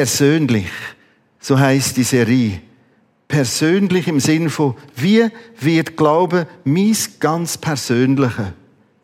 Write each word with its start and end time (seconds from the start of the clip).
persönlich. 0.00 0.70
So 1.40 1.58
heißt 1.58 1.94
die 1.98 2.04
Serie. 2.04 2.62
Persönlich 3.28 4.08
im 4.08 4.18
Sinn 4.18 4.48
von, 4.48 4.74
wie 4.96 5.28
wird 5.60 5.94
Glaube 5.94 6.46
mein 6.64 6.96
ganz 7.18 7.58
Persönliche? 7.58 8.54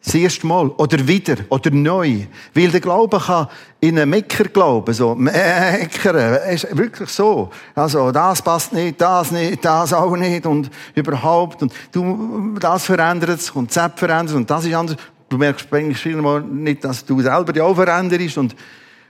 Das 0.03 0.15
erste 0.15 0.47
Mal. 0.47 0.69
Oder 0.79 1.07
wieder. 1.07 1.37
Oder 1.51 1.71
neu. 1.71 2.21
Weil 2.55 2.69
der 2.71 2.81
Glaube 2.81 3.19
kann 3.19 3.49
in 3.79 3.99
einen 3.99 4.09
Mecker 4.09 4.45
glauben. 4.45 4.95
So, 4.95 5.15
Meckern. 5.15 6.39
Ist 6.51 6.75
wirklich 6.75 7.11
so. 7.11 7.51
Also, 7.75 8.11
das 8.11 8.41
passt 8.41 8.73
nicht, 8.73 8.99
das 8.99 9.33
nicht, 9.33 9.63
das 9.63 9.93
auch 9.93 10.17
nicht 10.17 10.47
und 10.47 10.71
überhaupt. 10.95 11.61
Und 11.61 11.75
du, 11.93 12.57
das 12.59 12.87
verändert 12.87 13.53
und 13.55 13.77
das 13.77 13.93
verändert 13.97 14.29
sich 14.29 14.37
und 14.37 14.51
das 14.51 14.65
ist 14.65 14.75
anders. 14.75 14.97
Du 15.29 15.37
merkst 15.37 15.71
eigentlich 15.71 15.99
vielmal 15.99 16.41
nicht, 16.41 16.85
dass 16.85 17.05
du 17.05 17.21
selber 17.21 17.53
dich 17.53 17.61
auch 17.61 17.75
veränderst 17.75 18.39
und 18.39 18.57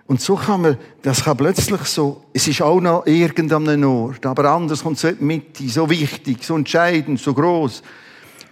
und 0.06 0.20
so 0.20 0.36
kann 0.36 0.60
man, 0.60 0.76
das 1.02 1.24
kann 1.24 1.36
plötzlich 1.36 1.80
so, 1.82 2.22
es 2.32 2.46
ist 2.46 2.62
auch 2.62 2.80
noch 2.80 3.06
irgendein 3.06 3.82
Ort, 3.84 4.24
aber 4.24 4.50
anders 4.50 4.82
kommt 4.82 4.98
so 4.98 5.08
in 5.08 5.26
Mitte, 5.26 5.68
so 5.68 5.90
wichtig, 5.90 6.44
so 6.44 6.56
entscheidend, 6.56 7.20
so 7.20 7.34
groß. 7.34 7.82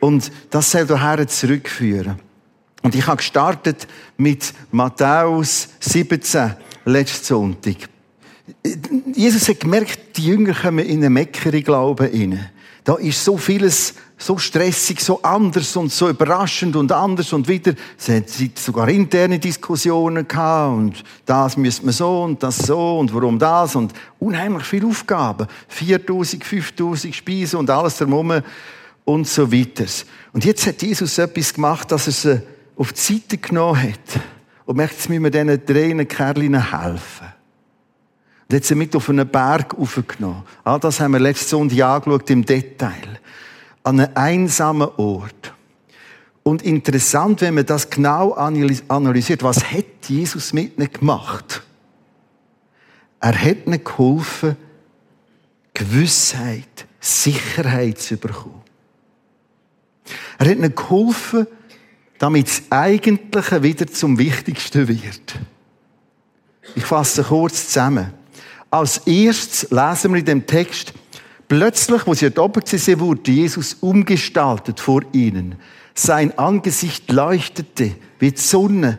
Und 0.01 0.33
das 0.51 0.71
soll 0.71 0.87
daher 0.87 1.27
zurückführen. 1.29 2.19
Und 2.83 2.95
ich 2.95 3.07
habe 3.07 3.19
gestartet 3.19 3.87
mit 4.17 4.53
Matthäus 4.73 5.69
17, 5.81 6.55
letzten 6.85 7.25
Sonntag. 7.25 7.77
Jesus 9.15 9.49
hat 9.49 9.61
gemerkt, 9.61 10.17
die 10.17 10.27
Jünger 10.27 10.55
kommen 10.55 10.85
in 10.85 11.03
einen 11.03 11.15
meckeren 11.15 11.63
Glauben 11.63 12.07
rein. 12.07 12.51
Da 12.83 12.97
ist 12.97 13.25
so 13.25 13.39
vieles 13.39 13.95
so 14.17 14.39
stressig, 14.39 15.01
so 15.01 15.21
anders 15.23 15.77
und 15.77 15.93
so 15.93 16.09
überraschend 16.09 16.77
und 16.77 16.93
anders 16.93 17.33
und 17.33 17.49
wieder. 17.49 17.75
Es 17.99 18.09
hat 18.09 18.59
sogar 18.59 18.89
interne 18.89 19.39
Diskussionen 19.39 20.27
gehabt 20.27 20.77
und 20.77 21.05
das 21.27 21.57
müsste 21.57 21.85
man 21.85 21.93
so 21.93 22.23
und 22.23 22.43
das 22.43 22.59
so 22.59 22.99
und 22.99 23.13
warum 23.13 23.39
das 23.39 23.75
und 23.75 23.93
unheimlich 24.19 24.65
viele 24.65 24.87
Aufgaben. 24.87 25.47
4000, 25.69 26.45
5000 26.45 27.15
Speisen 27.15 27.59
und 27.59 27.71
alles 27.71 27.99
drumherum 27.99 28.43
und 29.05 29.29
so 29.29 29.53
weiter. 29.53 29.85
Und 30.33 30.45
jetzt 30.45 30.67
hat 30.67 30.83
Jesus 30.83 31.19
etwas 31.19 31.53
gemacht, 31.53 31.91
dass 31.91 32.07
er 32.07 32.13
sie 32.13 32.43
auf 32.77 32.93
die 32.93 33.01
Seite 33.01 33.39
genommen 33.39 33.83
hat 33.83 34.21
und 34.65 34.77
merkt, 34.77 34.95
jetzt 34.95 35.09
müssen 35.09 35.25
wir 35.25 35.31
diesen 35.31 35.67
drei 35.67 36.05
Kerlen 36.05 36.71
helfen. 36.71 37.27
Und 38.49 38.57
hat 38.57 38.65
sie 38.65 38.75
mit 38.75 38.95
auf 38.95 39.09
einen 39.09 39.29
Berg 39.29 39.75
aufgenommen. 39.79 40.43
All 40.65 40.79
das 40.79 41.01
haben 41.01 41.13
wir 41.13 41.21
letzte 41.21 41.49
Sonntag 41.49 41.81
angeschaut 41.81 42.31
im 42.31 42.45
Detail. 42.45 43.21
An 43.85 44.01
einem 44.01 44.17
einsamen 44.17 44.89
Ort. 44.97 45.55
Und 46.43 46.63
interessant, 46.63 47.41
wenn 47.41 47.55
man 47.55 47.65
das 47.65 47.89
genau 47.89 48.33
analysiert, 48.33 49.43
was 49.43 49.73
hat 49.73 49.85
Jesus 50.09 50.53
mit 50.53 50.77
ihnen 50.77 50.93
gemacht? 50.93 51.63
Er 53.21 53.41
hat 53.41 53.67
ihnen 53.67 53.83
geholfen, 53.83 54.57
Gewissheit, 55.73 56.87
Sicherheit 57.01 57.99
zu 57.99 58.17
bekommen. 58.17 58.63
Er 60.39 60.51
hat 60.51 60.57
ihnen 60.57 60.75
geholfen, 60.75 61.47
damit 62.19 62.49
das 62.49 62.63
Eigentliche 62.71 63.63
wieder 63.63 63.87
zum 63.87 64.19
Wichtigsten 64.19 64.89
wird. 64.89 65.39
Ich 66.75 66.85
fasse 66.85 67.23
kurz 67.23 67.69
zusammen. 67.69 68.13
Als 68.71 68.99
erstes 69.07 69.71
lesen 69.71 70.13
wir 70.13 70.19
in 70.19 70.25
dem 70.25 70.47
Text, 70.47 70.93
plötzlich, 71.59 72.05
wo 72.07 72.15
sie 72.15 72.31
dort 72.31 72.57
oben 72.57 72.63
waren, 72.65 73.01
wurde 73.01 73.31
Jesus 73.31 73.75
umgestaltet 73.75 74.81
vor 74.81 75.03
ihnen. 75.13 75.55
Sein 75.95 76.37
Angesicht 76.37 77.13
leuchtete 77.13 77.95
wie 78.19 78.33
die 78.33 78.41
Sonne. 78.41 78.99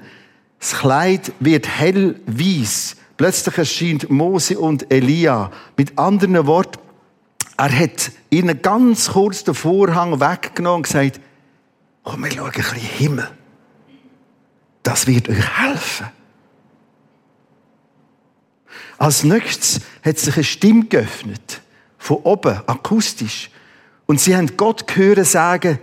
Das 0.59 0.75
Kleid 0.75 1.33
wird 1.41 1.67
hell 1.67 2.21
weiß. 2.25 2.95
Plötzlich 3.17 3.57
erscheint 3.57 4.09
Mose 4.09 4.57
und 4.57 4.89
Elia. 4.89 5.51
Mit 5.75 5.97
anderen 5.99 6.47
Worten, 6.47 6.79
er 7.57 7.77
hat 7.77 8.11
ihnen 8.29 8.61
ganz 8.61 9.09
kurz 9.09 9.43
den 9.43 9.53
Vorhang 9.53 10.21
weggenommen 10.21 10.77
und 10.77 10.83
gesagt, 10.83 11.19
komm, 12.03 12.23
wir 12.23 12.31
schauen 12.31 12.45
ein 12.45 12.51
bisschen 12.51 12.77
Himmel. 12.77 13.27
Das 14.81 15.07
wird 15.07 15.27
euch 15.27 15.57
helfen. 15.57 16.07
Als 18.97 19.25
nächstes 19.25 19.81
hat 20.05 20.17
sich 20.19 20.35
eine 20.35 20.43
Stimme 20.45 20.85
geöffnet. 20.85 21.61
Von 22.05 22.17
oben, 22.17 22.61
akustisch. 22.67 23.49
Und 24.05 24.21
sie 24.21 24.35
haben 24.35 24.55
Gott 24.57 24.85
gehört 24.85 25.25
sagen, 25.25 25.79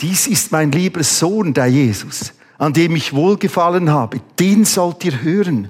dies 0.00 0.26
ist 0.26 0.50
mein 0.50 0.72
lieber 0.72 1.04
Sohn, 1.04 1.54
der 1.54 1.68
Jesus, 1.68 2.32
an 2.58 2.72
dem 2.72 2.96
ich 2.96 3.12
wohlgefallen 3.12 3.88
habe. 3.90 4.20
Den 4.40 4.64
sollt 4.64 5.04
ihr 5.04 5.22
hören. 5.22 5.68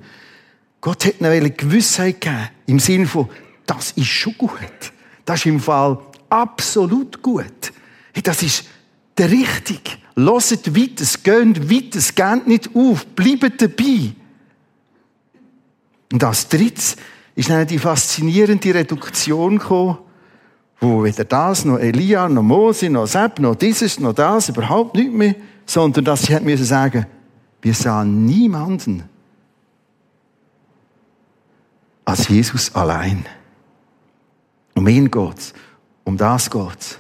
Gott 0.81 1.05
hat 1.05 1.21
eine 1.21 1.51
Gewissheit 1.51 2.23
gegeben, 2.23 2.49
im 2.65 2.79
Sinne 2.79 3.05
von, 3.05 3.29
das 3.67 3.91
ist 3.91 4.07
schon 4.07 4.39
gut. 4.39 4.93
Das 5.27 5.41
ist 5.41 5.47
im 5.47 5.61
Fall 5.61 5.99
absolut 6.31 7.21
gut. 7.21 7.75
Das 8.23 8.43
ist 8.43 8.65
der 9.19 9.31
richtig. 9.31 9.99
Loset 10.15 10.75
weiter, 10.75 11.05
geht 11.23 11.71
weiter, 11.71 12.01
geht 12.15 12.47
nicht 12.47 12.71
auf, 12.75 13.05
bleibt 13.09 13.61
dabei. 13.61 14.13
Und 16.11 16.25
als 16.25 16.49
drittes 16.49 16.97
ist 17.37 17.51
dann 17.51 17.67
die 17.67 17.79
faszinierende 17.79 18.75
Reduktion 18.75 19.59
gekommen, 19.59 19.99
wo 20.81 21.05
weder 21.05 21.25
das, 21.25 21.65
noch 21.65 21.79
Elia, 21.79 22.29
noch 22.29 22.43
Mose, 22.43 22.91
noch 22.91 23.07
Sepp, 23.07 23.39
noch 23.39 23.55
dieses, 23.55 24.01
noch 24.01 24.15
das, 24.15 24.49
überhaupt 24.49 24.97
nicht 24.97 25.13
mehr, 25.13 25.37
sondern 25.65 26.05
dass 26.05 26.23
sie 26.23 26.41
müssen 26.41 26.65
sagen, 26.65 27.07
wir 27.63 27.75
sahen 27.75 28.25
niemanden 28.25 29.05
als 32.05 32.29
Jesus 32.29 32.75
allein. 32.75 33.27
Um 34.75 34.87
ihn 34.87 35.11
geht's. 35.11 35.53
Um 36.05 36.17
das 36.17 36.51
geht's. 36.51 36.99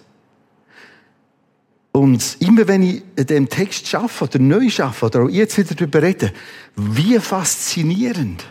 Und 1.92 2.36
immer 2.40 2.66
wenn 2.68 2.82
ich 2.82 3.02
in 3.14 3.26
dem 3.26 3.48
Text 3.48 3.86
schaffe 3.86 4.24
oder 4.24 4.38
neu 4.38 4.68
schaffe 4.68 5.06
oder 5.06 5.22
auch 5.22 5.28
jetzt 5.28 5.56
wieder 5.56 5.74
darüber 5.74 6.02
rede, 6.02 6.32
wie 6.74 7.18
faszinierend 7.20 8.44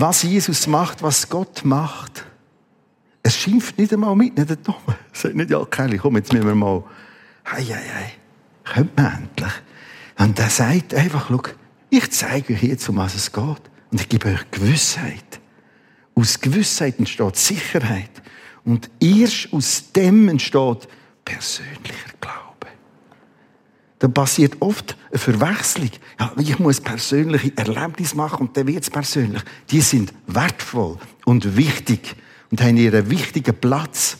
was 0.00 0.22
Jesus 0.22 0.66
macht, 0.66 1.02
was 1.02 1.28
Gott 1.28 1.64
macht. 1.64 2.24
Er 3.22 3.30
schimpft 3.30 3.78
nicht 3.78 3.92
einmal 3.92 4.14
mit, 4.16 4.36
nicht 4.36 4.50
einmal. 4.50 4.98
Sagt 5.12 5.34
nicht, 5.34 5.50
ja, 5.50 5.64
Kelly, 5.64 5.98
komm, 5.98 6.16
jetzt 6.16 6.32
müssen 6.32 6.46
wir 6.46 6.54
mal, 6.54 6.84
hei, 7.46 7.62
hei, 7.62 7.82
hei, 7.94 8.12
kommt 8.74 8.96
man 8.96 9.12
endlich. 9.12 9.52
Und 10.18 10.38
er 10.38 10.50
sagt 10.50 10.94
einfach, 10.94 11.28
schau, 11.28 11.42
ich 11.90 12.10
zeige 12.10 12.54
euch 12.54 12.62
jetzt, 12.62 12.88
um 12.88 12.96
was 12.96 13.14
es 13.14 13.32
geht. 13.32 13.62
Und 13.90 14.00
ich 14.00 14.08
gebe 14.08 14.28
euch 14.28 14.50
Gewissheit. 14.50 15.40
Aus 16.14 16.40
Gewissheit 16.40 16.98
entsteht 16.98 17.36
Sicherheit. 17.36 18.10
Und 18.64 18.90
erst 19.00 19.52
aus 19.52 19.92
dem 19.92 20.28
entsteht 20.28 20.88
persönlicher 21.24 22.10
Glaube 22.20 22.47
dann 23.98 24.14
passiert 24.14 24.56
oft 24.60 24.96
eine 25.10 25.18
Verwechslung. 25.18 25.90
Ja, 26.20 26.32
ich 26.38 26.58
muss 26.58 26.80
persönliche 26.80 27.52
Erlebnisse 27.56 28.16
machen 28.16 28.46
und 28.46 28.56
dann 28.56 28.66
wird 28.66 28.84
es 28.84 28.90
persönlich. 28.90 29.42
Die 29.70 29.80
sind 29.80 30.12
wertvoll 30.26 30.98
und 31.24 31.56
wichtig 31.56 32.14
und 32.50 32.60
haben 32.60 32.76
ihren 32.76 33.10
wichtigen 33.10 33.54
Platz. 33.54 34.18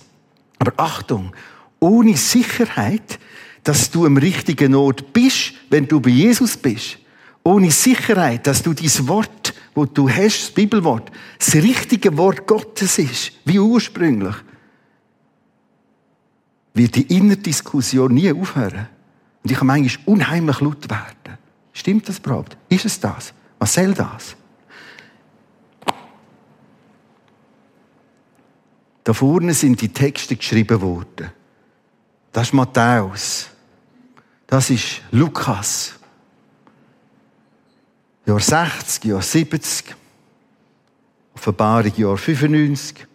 Aber 0.59 0.73
Achtung, 0.77 1.33
ohne 1.79 2.17
Sicherheit, 2.17 3.19
dass 3.63 3.91
du 3.91 4.07
am 4.07 4.17
richtigen 4.17 4.75
Ort 4.75 5.13
bist, 5.13 5.53
wenn 5.71 5.87
du 5.87 6.01
bei 6.01 6.11
Jesus 6.11 6.57
bist, 6.57 6.99
ohne 7.45 7.71
Sicherheit, 7.71 8.47
dass 8.47 8.63
du 8.63 8.75
dieses 8.75 9.07
Wort, 9.07 9.55
wo 9.75 9.85
du 9.85 10.09
hast, 10.09 10.43
das 10.43 10.51
Bibelwort, 10.51 11.11
das 11.39 11.55
richtige 11.55 12.17
Wort 12.17 12.47
Gottes 12.47 12.99
ist, 12.99 13.33
wie 13.45 13.59
ursprünglich, 13.59 14.35
wird 16.75 16.97
die 16.97 17.17
innere 17.17 17.37
Diskussion 17.37 18.13
nie 18.13 18.33
aufhören. 18.33 18.89
Und 19.49 19.53
ich 19.53 19.59
kann 19.61 19.67
manchmal 19.69 20.05
unheimlich 20.05 20.61
laut 20.61 20.91
werden. 20.91 21.39
Stimmt 21.73 22.07
das 22.07 22.19
überhaupt? 22.19 22.55
Ist 22.69 22.85
es 22.85 23.01
das? 23.01 23.33
Was 23.59 23.73
soll 23.73 23.95
das? 23.95 24.37
Da 29.05 29.15
vorne 29.15 29.55
sind 29.55 29.81
die 29.81 29.89
Texte 29.89 30.37
geschrieben 30.37 30.79
worden. 30.83 31.33
Das 32.31 32.49
ist 32.49 32.53
Matthäus. 32.53 33.49
Das 34.47 34.69
ist 34.69 35.01
Lukas. 35.13 35.95
Jahr 38.27 38.41
60, 38.41 39.05
Jahr 39.05 39.23
70. 39.23 39.97
Offenbarung 41.35 41.97
Jahr 41.97 42.19
95. 42.19 43.07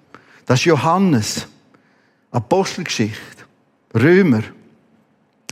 Das 0.47 0.61
ist 0.61 0.65
Johannes. 0.65 1.47
Apostelgeschichte. 2.31 3.45
Römer. 3.93 4.41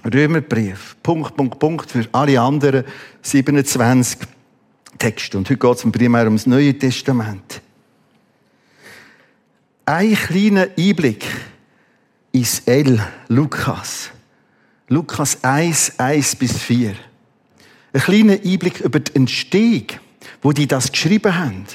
Römerbrief. 0.06 0.96
Punkt, 1.04 1.36
Punkt, 1.36 1.60
Punkt 1.60 1.92
für 1.92 2.08
alle 2.12 2.40
anderen 2.40 2.84
27 3.22 4.20
Texte. 4.98 5.38
Und 5.38 5.50
heute 5.50 5.60
geht 5.60 5.78
es 5.78 5.92
primär 5.92 6.26
ums 6.26 6.46
Neue 6.46 6.78
Testament. 6.78 7.62
Ein 9.86 10.16
kleiner 10.16 10.68
Einblick 10.78 11.26
ist 12.32 12.68
L. 12.68 13.00
Lukas. 13.28 14.10
Lukas 14.88 15.44
1, 15.44 16.00
1 16.00 16.36
bis 16.36 16.58
4. 16.58 16.96
Ein 17.94 18.02
kleiner 18.02 18.34
Einblick 18.34 18.80
über 18.82 19.00
die 19.00 19.16
Entstehung 19.16 19.88
wo 20.42 20.52
die 20.52 20.68
das 20.68 20.92
geschrieben 20.92 21.36
haben. 21.38 21.66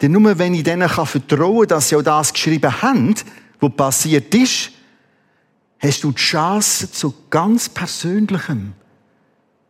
Denn 0.00 0.12
nur 0.12 0.38
wenn 0.38 0.54
ich 0.54 0.62
denen 0.62 0.88
vertrauen 0.88 1.60
kann, 1.60 1.68
dass 1.68 1.88
sie 1.88 1.96
auch 1.96 2.02
das 2.02 2.32
geschrieben 2.32 2.82
haben, 2.82 3.14
was 3.60 3.72
passiert 3.76 4.34
ist, 4.34 4.72
hast 5.78 6.04
du 6.04 6.12
die 6.12 6.16
Chance 6.16 6.90
zu 6.90 7.14
ganz 7.30 7.68
Persönlichem, 7.68 8.72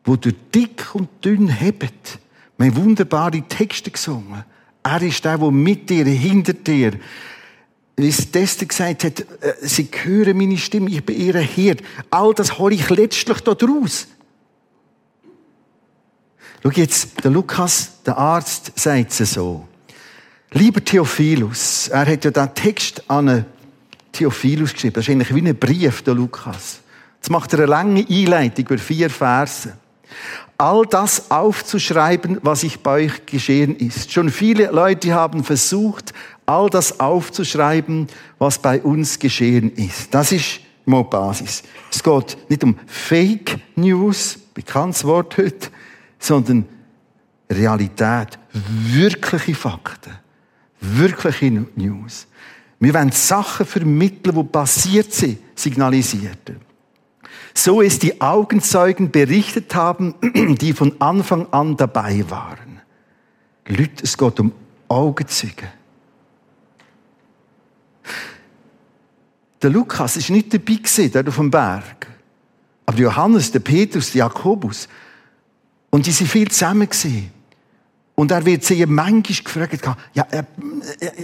wo 0.05 0.17
du 0.17 0.33
dick 0.33 0.95
und 0.95 1.09
dünn 1.25 1.49
hebt. 1.49 2.19
Wir 2.59 2.67
haben 2.69 2.77
wunderbare 2.77 3.43
Texte 3.43 3.91
gesungen. 3.91 4.45
Er 4.83 5.03
ist 5.03 5.25
der, 5.25 5.39
der 5.39 5.51
mit 5.51 5.91
dir, 5.91 6.05
hinter 6.05 6.53
dir, 6.53 6.93
wie 7.97 8.09
es 8.09 8.31
Tester 8.31 8.67
gesagt 8.67 9.05
hat, 9.05 9.21
äh, 9.21 9.55
sie 9.63 9.89
hören 10.05 10.37
meine 10.37 10.59
Stimme, 10.59 10.91
ich 10.91 11.05
bin 11.05 11.19
ihr 11.19 11.39
Hirt. 11.39 11.83
All 12.11 12.35
das 12.35 12.59
hole 12.59 12.75
ich 12.75 12.89
letztlich 12.91 13.41
daraus. 13.41 14.07
Schau 16.63 16.71
jetzt, 16.71 17.25
der 17.25 17.31
Lukas, 17.31 18.03
der 18.05 18.19
Arzt, 18.19 18.73
sagt 18.77 19.19
es 19.19 19.33
so. 19.33 19.67
Lieber 20.53 20.85
Theophilus, 20.85 21.89
er 21.89 22.07
hat 22.07 22.25
ja 22.25 22.31
den 22.31 22.55
Text 22.55 23.03
an 23.09 23.47
Theophilus 24.17 24.73
geschrieben. 24.73 24.95
Das 24.95 25.05
ist 25.05 25.11
eigentlich 25.11 25.35
wie 25.35 25.47
ein 25.47 25.57
Brief, 25.57 26.03
der 26.03 26.15
Lukas. 26.15 26.81
Jetzt 27.17 27.31
macht 27.31 27.53
er 27.53 27.61
eine 27.61 27.67
lange 27.67 28.07
Einleitung 28.09 28.67
über 28.67 28.79
vier 28.79 29.11
Verse. 29.11 29.77
All 30.59 30.87
das 30.87 31.31
aufzuschreiben, 31.31 32.39
was 32.43 32.63
ich 32.63 32.81
bei 32.81 33.05
euch 33.05 33.27
geschehen 33.27 33.77
ist. 33.77 34.13
Schon 34.13 34.31
viele 34.31 34.71
Leute 34.71 35.13
haben 35.13 35.45
versucht, 35.45 36.15
all 36.47 36.71
das 36.71 37.01
aufzuschreiben, 37.01 38.07
was 38.39 38.59
bei 38.59 38.81
uns 38.81 39.19
geschehen 39.19 39.73
ist. 39.73 40.15
Das 40.15 40.33
ist 40.33 40.61
mal 40.87 41.03
Basis. 41.03 41.63
Es 41.91 42.03
geht 42.03 42.39
nicht 42.49 42.65
um 42.65 42.79
Fake 42.87 43.59
News, 43.75 44.39
bekanntes 44.55 45.05
Wort 45.05 45.37
heute, 45.37 45.69
sondern 46.19 46.67
Realität, 47.51 48.39
wirkliche 48.53 49.55
Fakten, 49.55 50.13
wirkliche 50.81 51.51
News. 51.75 52.27
Wir 52.79 52.95
wollen 52.95 53.13
Sachen 53.13 53.67
vermitteln, 53.67 54.37
die 54.37 54.45
passiert 54.45 55.13
sind, 55.13 55.39
signalisiert. 55.55 56.53
So 57.55 57.81
es 57.81 57.99
die 57.99 58.21
Augenzeugen 58.21 59.11
berichtet 59.11 59.75
haben, 59.75 60.15
die 60.61 60.73
von 60.73 61.01
Anfang 61.01 61.47
an 61.53 61.77
dabei 61.77 62.25
waren. 62.29 62.83
Leute, 63.67 64.05
es 64.05 64.17
geht 64.17 64.39
um 64.41 64.53
Augenzeugen. 64.89 65.69
Der 69.63 69.71
Lukas 69.71 70.17
ist 70.17 70.31
nicht 70.31 70.53
dabei 70.53 70.75
gewesen, 70.75 71.11
der 71.11 71.27
auf 71.27 71.37
dem 71.37 71.51
Berg. 71.51 72.07
Aber 72.85 72.99
Johannes, 72.99 73.51
der 73.51 73.61
Petrus, 73.61 74.13
der 74.13 74.21
Jakobus. 74.21 74.87
Und 75.91 76.07
die 76.07 76.13
sind 76.13 76.29
viel 76.29 76.49
zusammen 76.51 76.89
gewesen. 76.89 77.31
Und 78.15 78.31
er 78.31 78.45
wird 78.45 78.65
sie 78.65 78.85
manchmal 78.87 79.23
gefragt, 79.23 79.81
ja, 80.15 80.27
äh, 80.31 80.45
äh, 81.01 81.07
äh, 81.07 81.15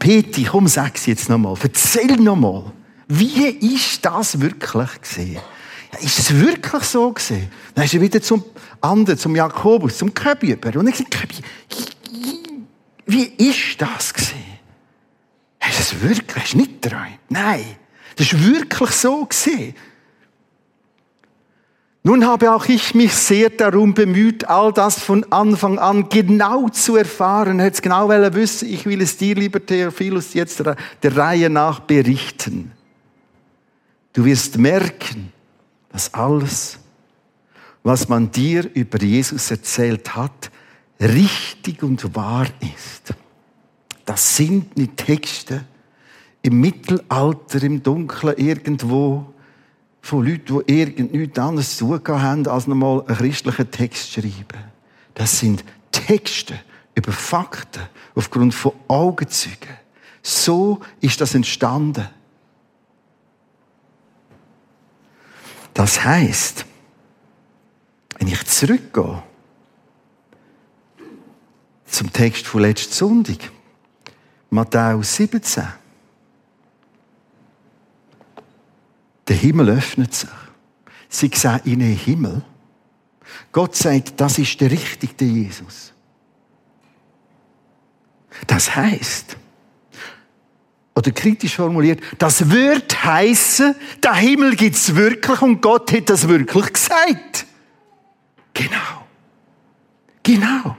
Peti, 0.00 0.44
komm, 0.44 0.66
sag's 0.66 1.06
jetzt 1.06 1.28
nochmal. 1.28 1.54
Erzähl 1.62 2.16
nochmal. 2.16 2.72
Wie 3.06 3.46
ist 3.46 4.04
das 4.04 4.40
wirklich 4.40 5.00
gesehen? 5.00 5.38
Ist 6.00 6.18
es 6.18 6.34
wirklich 6.34 6.84
so 6.84 7.12
gesehen? 7.12 7.50
Dann 7.74 7.84
ist 7.84 7.94
er 7.94 8.00
wieder 8.00 8.22
zum 8.22 8.44
anderen, 8.80 9.18
zum 9.18 9.36
Jakobus, 9.36 9.98
zum 9.98 10.14
Köbüber. 10.14 10.76
Und 10.78 10.88
er 10.88 10.94
sagt, 10.94 11.10
Köbi, 11.10 11.34
wie 13.06 13.24
ist 13.24 13.80
das 13.80 14.14
gesehen? 14.14 14.58
Hast 15.60 15.92
du 15.92 15.96
es 15.96 16.02
wirklich? 16.02 16.44
Hast 16.44 16.54
nicht 16.54 16.80
geträumt? 16.80 17.18
Nein. 17.28 17.76
Das 18.16 18.32
ist 18.32 18.44
wirklich 18.44 18.90
so 18.90 19.26
gesehen. 19.26 19.74
Nun 22.02 22.26
habe 22.26 22.52
auch 22.52 22.64
ich 22.66 22.94
mich 22.94 23.12
sehr 23.12 23.50
darum 23.50 23.92
bemüht, 23.92 24.48
all 24.48 24.72
das 24.72 25.00
von 25.00 25.30
Anfang 25.30 25.78
an 25.78 26.08
genau 26.08 26.70
zu 26.70 26.96
erfahren. 26.96 27.58
Er 27.58 27.66
hätte 27.66 27.82
genau 27.82 28.08
wissen, 28.08 28.68
ich 28.72 28.86
will 28.86 29.02
es 29.02 29.18
dir, 29.18 29.34
lieber 29.34 29.64
Theophilus, 29.64 30.32
jetzt 30.32 30.62
der 30.64 31.16
Reihe 31.16 31.50
nach 31.50 31.80
berichten. 31.80 32.72
Du 34.14 34.24
wirst 34.24 34.56
merken, 34.56 35.32
dass 35.92 36.14
alles, 36.14 36.78
was 37.82 38.08
man 38.08 38.30
dir 38.30 38.68
über 38.74 38.98
Jesus 38.98 39.50
erzählt 39.50 40.16
hat, 40.16 40.50
richtig 41.00 41.82
und 41.82 42.14
wahr 42.14 42.46
ist. 42.60 43.14
Das 44.06 44.36
sind 44.36 44.76
nicht 44.76 44.96
Texte 44.96 45.64
im 46.42 46.60
Mittelalter, 46.60 47.62
im 47.62 47.82
Dunkeln 47.82 48.36
irgendwo 48.38 49.26
von 50.00 50.26
Leuten, 50.26 50.62
die 50.66 50.72
irgend 50.72 51.38
anderes 51.38 51.76
zu 51.76 51.98
tun 51.98 52.22
haben, 52.22 52.46
als 52.46 52.66
nochmal 52.66 53.04
einen 53.06 53.16
christlichen 53.16 53.70
Text 53.70 54.12
schreiben. 54.12 54.64
Das 55.14 55.38
sind 55.38 55.64
Texte 55.92 56.58
über 56.94 57.12
Fakten 57.12 57.82
aufgrund 58.14 58.54
von 58.54 58.72
Augenzeugen. 58.88 59.76
So 60.22 60.80
ist 61.00 61.20
das 61.20 61.34
entstanden. 61.34 62.08
Das 65.74 66.04
heißt, 66.04 66.66
wenn 68.18 68.28
ich 68.28 68.44
zurückgehe 68.46 69.22
zum 71.86 72.12
Text 72.12 72.46
von 72.46 72.62
letzten 72.62 72.92
Sonntag, 72.92 73.50
Matthäus 74.50 75.16
17, 75.16 75.64
der 79.30 79.36
Himmel 79.36 79.70
öffnet 79.70 80.12
sich. 80.12 80.28
Sie 81.08 81.30
sehen 81.32 81.60
in 81.64 81.78
den 81.78 81.96
Himmel. 81.96 82.42
Gott 83.52 83.76
sagt, 83.76 84.20
das 84.20 84.38
ist 84.38 84.60
der 84.60 84.72
richtige 84.72 85.24
Jesus. 85.24 85.92
Das 88.48 88.74
heißt, 88.74 89.36
oder 90.96 91.12
kritisch 91.12 91.54
formuliert, 91.54 92.00
das 92.18 92.50
wird 92.50 93.04
heißen, 93.04 93.76
der 94.02 94.14
Himmel 94.14 94.56
gibt's 94.56 94.96
wirklich 94.96 95.40
und 95.42 95.60
Gott 95.62 95.92
hat 95.92 96.10
das 96.10 96.26
wirklich 96.26 96.72
gesagt. 96.72 97.46
Genau. 98.52 99.06
Genau. 100.24 100.76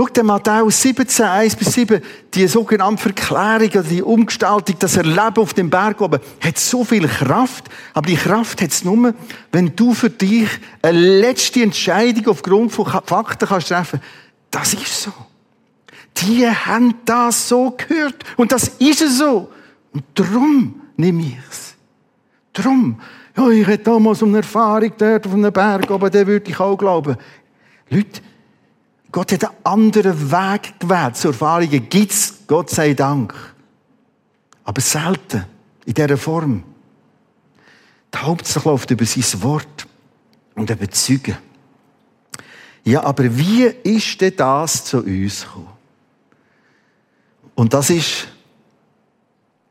Schau 0.00 0.08
dir 0.08 0.22
Matthäus 0.22 0.80
17, 0.80 1.26
1 1.26 1.56
bis 1.56 1.74
7, 1.74 2.00
die 2.32 2.46
sogenannte 2.46 3.02
Verklärung 3.02 3.68
oder 3.68 3.82
die 3.82 4.02
Umgestaltung, 4.02 4.76
das 4.78 4.96
Erleben 4.96 5.36
auf 5.36 5.52
dem 5.52 5.68
Berg 5.68 6.00
oben, 6.00 6.20
hat 6.40 6.56
so 6.56 6.84
viel 6.84 7.06
Kraft. 7.06 7.68
Aber 7.92 8.06
die 8.06 8.16
Kraft 8.16 8.62
hat 8.62 8.70
es 8.70 8.82
nur, 8.82 9.12
wenn 9.52 9.76
du 9.76 9.92
für 9.92 10.08
dich 10.08 10.48
eine 10.80 10.98
letzte 10.98 11.62
Entscheidung 11.62 12.28
aufgrund 12.28 12.72
von 12.72 12.86
Fakten 12.86 13.46
kannst 13.46 13.68
treffen. 13.68 14.00
Das 14.50 14.72
ist 14.72 15.02
so. 15.02 15.12
Die 16.16 16.48
haben 16.48 16.94
das 17.04 17.50
so 17.50 17.76
gehört. 17.76 18.24
Und 18.38 18.52
das 18.52 18.68
ist 18.78 19.18
so. 19.18 19.50
Und 19.92 20.04
darum 20.14 20.80
nehme 20.96 21.24
ich 21.24 21.36
es. 21.50 21.74
Darum. 22.54 22.98
Ja, 23.36 23.50
ich 23.50 23.66
hätte 23.66 23.84
damals 23.84 24.22
eine 24.22 24.38
Erfahrung 24.38 24.92
dort 24.96 25.26
auf 25.26 25.34
einem 25.34 25.52
Berg, 25.52 25.90
aber 25.90 26.08
der 26.08 26.26
würde 26.26 26.50
ich 26.50 26.58
auch 26.58 26.78
glauben. 26.78 27.18
Leute, 27.90 28.22
Gott 29.12 29.32
hat 29.32 29.44
einen 29.44 29.54
anderen 29.64 30.30
Weg 30.30 30.78
gewählt. 30.78 31.16
Zur 31.16 31.32
Erfahrungen 31.32 31.88
gibt's, 31.88 32.34
Gott 32.46 32.70
sei 32.70 32.94
Dank. 32.94 33.34
Aber 34.64 34.80
selten. 34.80 35.44
In 35.86 35.94
dieser 35.94 36.16
Form. 36.16 36.62
Die 38.14 38.18
Hauptsache 38.18 38.68
läuft 38.68 38.90
über 38.90 39.04
sein 39.04 39.42
Wort 39.42 39.86
und 40.54 40.70
über 40.70 40.88
Zeugen. 40.90 41.36
Ja, 42.84 43.02
aber 43.02 43.36
wie 43.36 43.64
ist 43.64 44.20
denn 44.20 44.36
das 44.36 44.84
zu 44.84 44.98
uns 44.98 45.42
gekommen? 45.42 45.68
Und 47.54 47.74
das 47.74 47.90
ist 47.90 48.28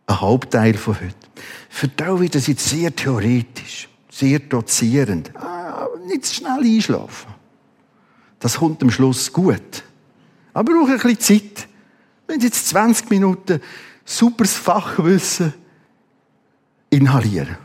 ein 0.08 0.20
Hauptteil 0.20 0.74
von 0.76 0.96
heute. 0.96 1.16
Für 1.70 1.88
David 1.88 2.36
ist 2.36 2.50
es 2.50 2.70
sehr 2.70 2.96
theoretisch, 2.96 3.88
sehr 4.10 4.40
dozierend. 4.40 5.36
Ah, 5.36 5.88
nicht 6.06 6.26
zu 6.26 6.36
schnell 6.36 6.64
einschlafen. 6.64 7.39
Das 8.40 8.58
kommt 8.58 8.82
am 8.82 8.90
Schluss 8.90 9.32
gut. 9.32 9.84
Aber 10.54 10.74
braucht 10.74 10.92
ein 10.92 10.98
bisschen 10.98 11.20
Zeit. 11.20 11.68
Wenn 12.28 12.40
Sie 12.40 12.48
jetzt 12.48 12.68
20 12.70 13.10
Minuten 13.10 13.62
superes 14.06 14.56
Fachwissen 14.56 15.54
inhalieren. 16.90 17.58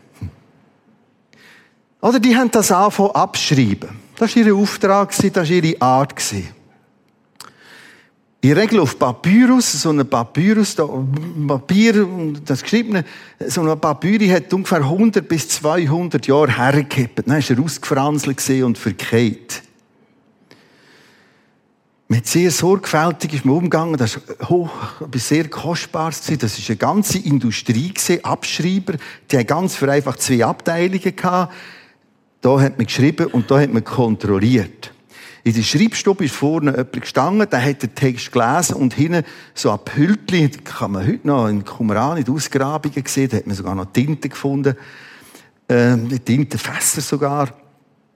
Oder 2.01 2.21
die 2.21 2.37
haben 2.37 2.51
das 2.51 2.71
angefangen 2.71 3.13
abschreiben. 3.13 3.89
Das 4.17 4.37
war 4.37 4.43
ihr 4.43 4.55
Auftrag, 4.55 5.11
das 5.11 5.35
war 5.35 5.45
ihre 5.45 5.81
Art. 5.81 6.15
In 8.45 8.51
der 8.51 8.57
Regel 8.59 8.81
auf 8.81 8.99
Papyrus, 8.99 9.73
so 9.73 9.89
ein 9.89 10.07
Papyrus, 10.07 10.77
da, 10.77 10.87
Papier, 11.49 12.07
das 12.45 12.63
geschriebene, 12.63 13.07
so 13.47 13.63
ein 13.63 13.81
Papyri 13.81 14.29
hat 14.29 14.53
ungefähr 14.53 14.81
100 14.81 15.27
bis 15.27 15.49
200 15.49 16.27
Jahre 16.27 16.55
hergekippt. 16.55 17.27
Dann 17.27 17.39
ist 17.39 17.51
er 17.51 17.59
ausgefranselt 17.59 18.51
und 18.63 18.77
verkehrt. 18.77 19.63
Mit 22.15 22.29
sehr 22.29 22.53
man 23.45 23.57
umgegangen. 23.57 23.97
Das 23.97 24.21
war 24.39 24.49
hoch, 24.49 24.71
sehr 25.15 25.49
kostbar. 25.49 26.11
Das 26.11 26.31
war 26.31 26.69
eine 26.69 26.77
ganze 26.77 27.19
Industrie, 27.19 27.93
Abschreiber. 28.23 28.95
Die 29.29 29.37
haben 29.37 29.49
ganz 29.49 29.75
vereinfacht 29.75 30.23
zwei 30.23 30.45
Abteilungen 30.45 31.17
gehabt. 31.17 31.53
Da 32.41 32.61
hat 32.61 32.79
man 32.79 32.87
geschrieben 32.87 33.27
und 33.27 33.51
da 33.51 33.59
hat 33.59 33.73
man 33.73 33.83
kontrolliert. 33.83 34.93
In 35.43 35.55
der 35.55 35.63
Schreibstube 35.63 36.27
ist 36.27 36.37
vorne 36.37 36.71
jemand 36.71 36.93
gestanden, 36.93 37.51
der 37.51 37.65
hat 37.65 37.83
den 37.83 37.97
Text 37.97 38.31
gelesen 38.31 38.77
und 38.77 38.95
hinten 38.95 39.25
so 39.53 39.73
ein 39.73 39.81
Pültli, 39.85 40.51
kann 40.51 40.93
man 40.93 41.05
heute 41.05 41.27
noch 41.27 41.49
in 41.49 41.65
Qumran 41.65 42.19
in 42.19 42.23
den 42.23 42.35
Ausgrabungen 42.35 43.03
sehen, 43.07 43.29
da 43.29 43.39
hat 43.39 43.49
man 43.49 43.57
sogar 43.57 43.75
noch 43.75 43.87
Tinte 43.87 44.29
gefunden, 44.29 44.77
äh, 45.67 45.97
Tintenfässer 46.25 47.01
sogar. 47.01 47.64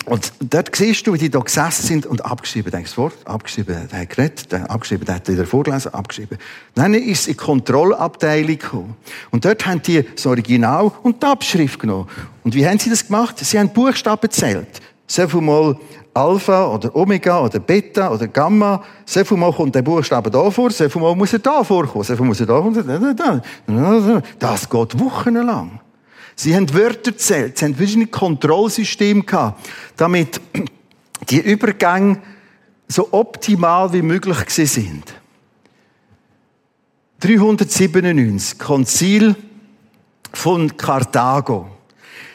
Und 0.08 0.32
dort 0.40 0.74
siehst 0.74 1.06
du, 1.06 1.12
wie 1.12 1.18
die 1.18 1.28
da 1.28 1.38
gesessen 1.40 1.86
sind 1.86 2.06
und 2.06 2.24
abgeschrieben. 2.24 2.72
Denkst 2.72 2.94
du, 2.94 3.10
abgeschrieben, 3.26 3.88
der 3.90 4.00
hat 4.00 4.08
geredet, 4.08 4.54
abgeschrieben, 4.54 5.04
der 5.04 5.16
hat 5.16 5.28
wieder 5.28 5.44
vorgelesen, 5.44 5.92
abgeschrieben. 5.92 6.38
Dann 6.74 6.94
ist 6.94 7.20
es 7.20 7.26
in 7.26 7.34
die 7.34 7.36
Kontrollabteilung 7.36 8.58
gekommen. 8.58 8.96
Und 9.30 9.44
dort 9.44 9.66
haben 9.66 9.82
die 9.82 10.02
das 10.02 10.24
Original 10.24 10.90
und 11.02 11.22
die 11.22 11.26
Abschrift 11.26 11.78
genommen. 11.78 12.08
Und 12.42 12.54
wie 12.54 12.66
haben 12.66 12.78
sie 12.78 12.88
das 12.88 13.06
gemacht? 13.06 13.38
Sie 13.38 13.58
haben 13.58 13.68
Buchstaben 13.68 14.22
gezählt. 14.22 14.80
So 15.06 15.28
viel 15.28 15.42
mal 15.42 15.76
Alpha 16.14 16.66
oder 16.66 16.94
Omega 16.96 17.40
oder 17.40 17.58
Beta 17.58 18.10
oder 18.10 18.28
Gamma. 18.28 18.82
So 19.04 19.22
viel 19.24 19.36
mal 19.36 19.52
kommt 19.52 19.74
der 19.74 19.82
Buchstabe 19.82 20.30
da 20.30 20.50
vor, 20.50 20.70
so 20.70 20.88
viel 20.88 21.02
mal 21.02 21.14
muss 21.14 21.34
er 21.34 21.38
da 21.38 21.62
vorkommen, 21.62 22.04
so 22.04 22.16
viel 22.16 22.24
muss 22.24 22.40
er 22.40 22.46
da 22.46 22.62
vorkommen. 22.62 24.22
Das 24.38 24.68
geht 24.68 24.98
wochenlang. 24.98 25.80
Sie 26.40 26.54
haben 26.54 26.72
Wörter 26.72 27.16
zählt, 27.16 27.58
sie 27.58 27.64
haben 27.64 27.74
verschiedene 27.74 28.06
Kontrollsysteme 28.06 29.24
gehabt, 29.24 29.68
damit 29.96 30.40
die 31.28 31.40
Übergänge 31.40 32.22
so 32.86 33.08
optimal 33.10 33.92
wie 33.92 34.02
möglich 34.02 34.48
sind. 34.48 35.02
397, 37.18 38.56
Konzil 38.56 39.34
von 40.32 40.76
Karthago. 40.76 41.72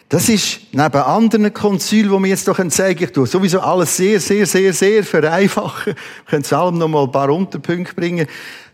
Das 0.09 0.27
ist 0.27 0.59
neben 0.73 1.01
anderen 1.01 1.53
Konzilen, 1.53 2.11
wo 2.11 2.19
wir 2.19 2.27
jetzt 2.27 2.45
doch 2.49 2.59
zeigen, 2.67 3.13
tue 3.13 3.25
sowieso 3.25 3.61
alles 3.61 3.95
sehr, 3.95 4.19
sehr, 4.19 4.45
sehr, 4.45 4.73
sehr 4.73 5.05
vereinfachen. 5.05 5.93
Wir 5.93 6.29
können 6.29 6.43
zu 6.43 6.57
allem 6.57 6.77
noch 6.77 6.89
mal 6.89 7.05
ein 7.05 7.11
paar 7.13 7.29
Unterpunkte 7.29 7.93
bringen. 7.93 8.27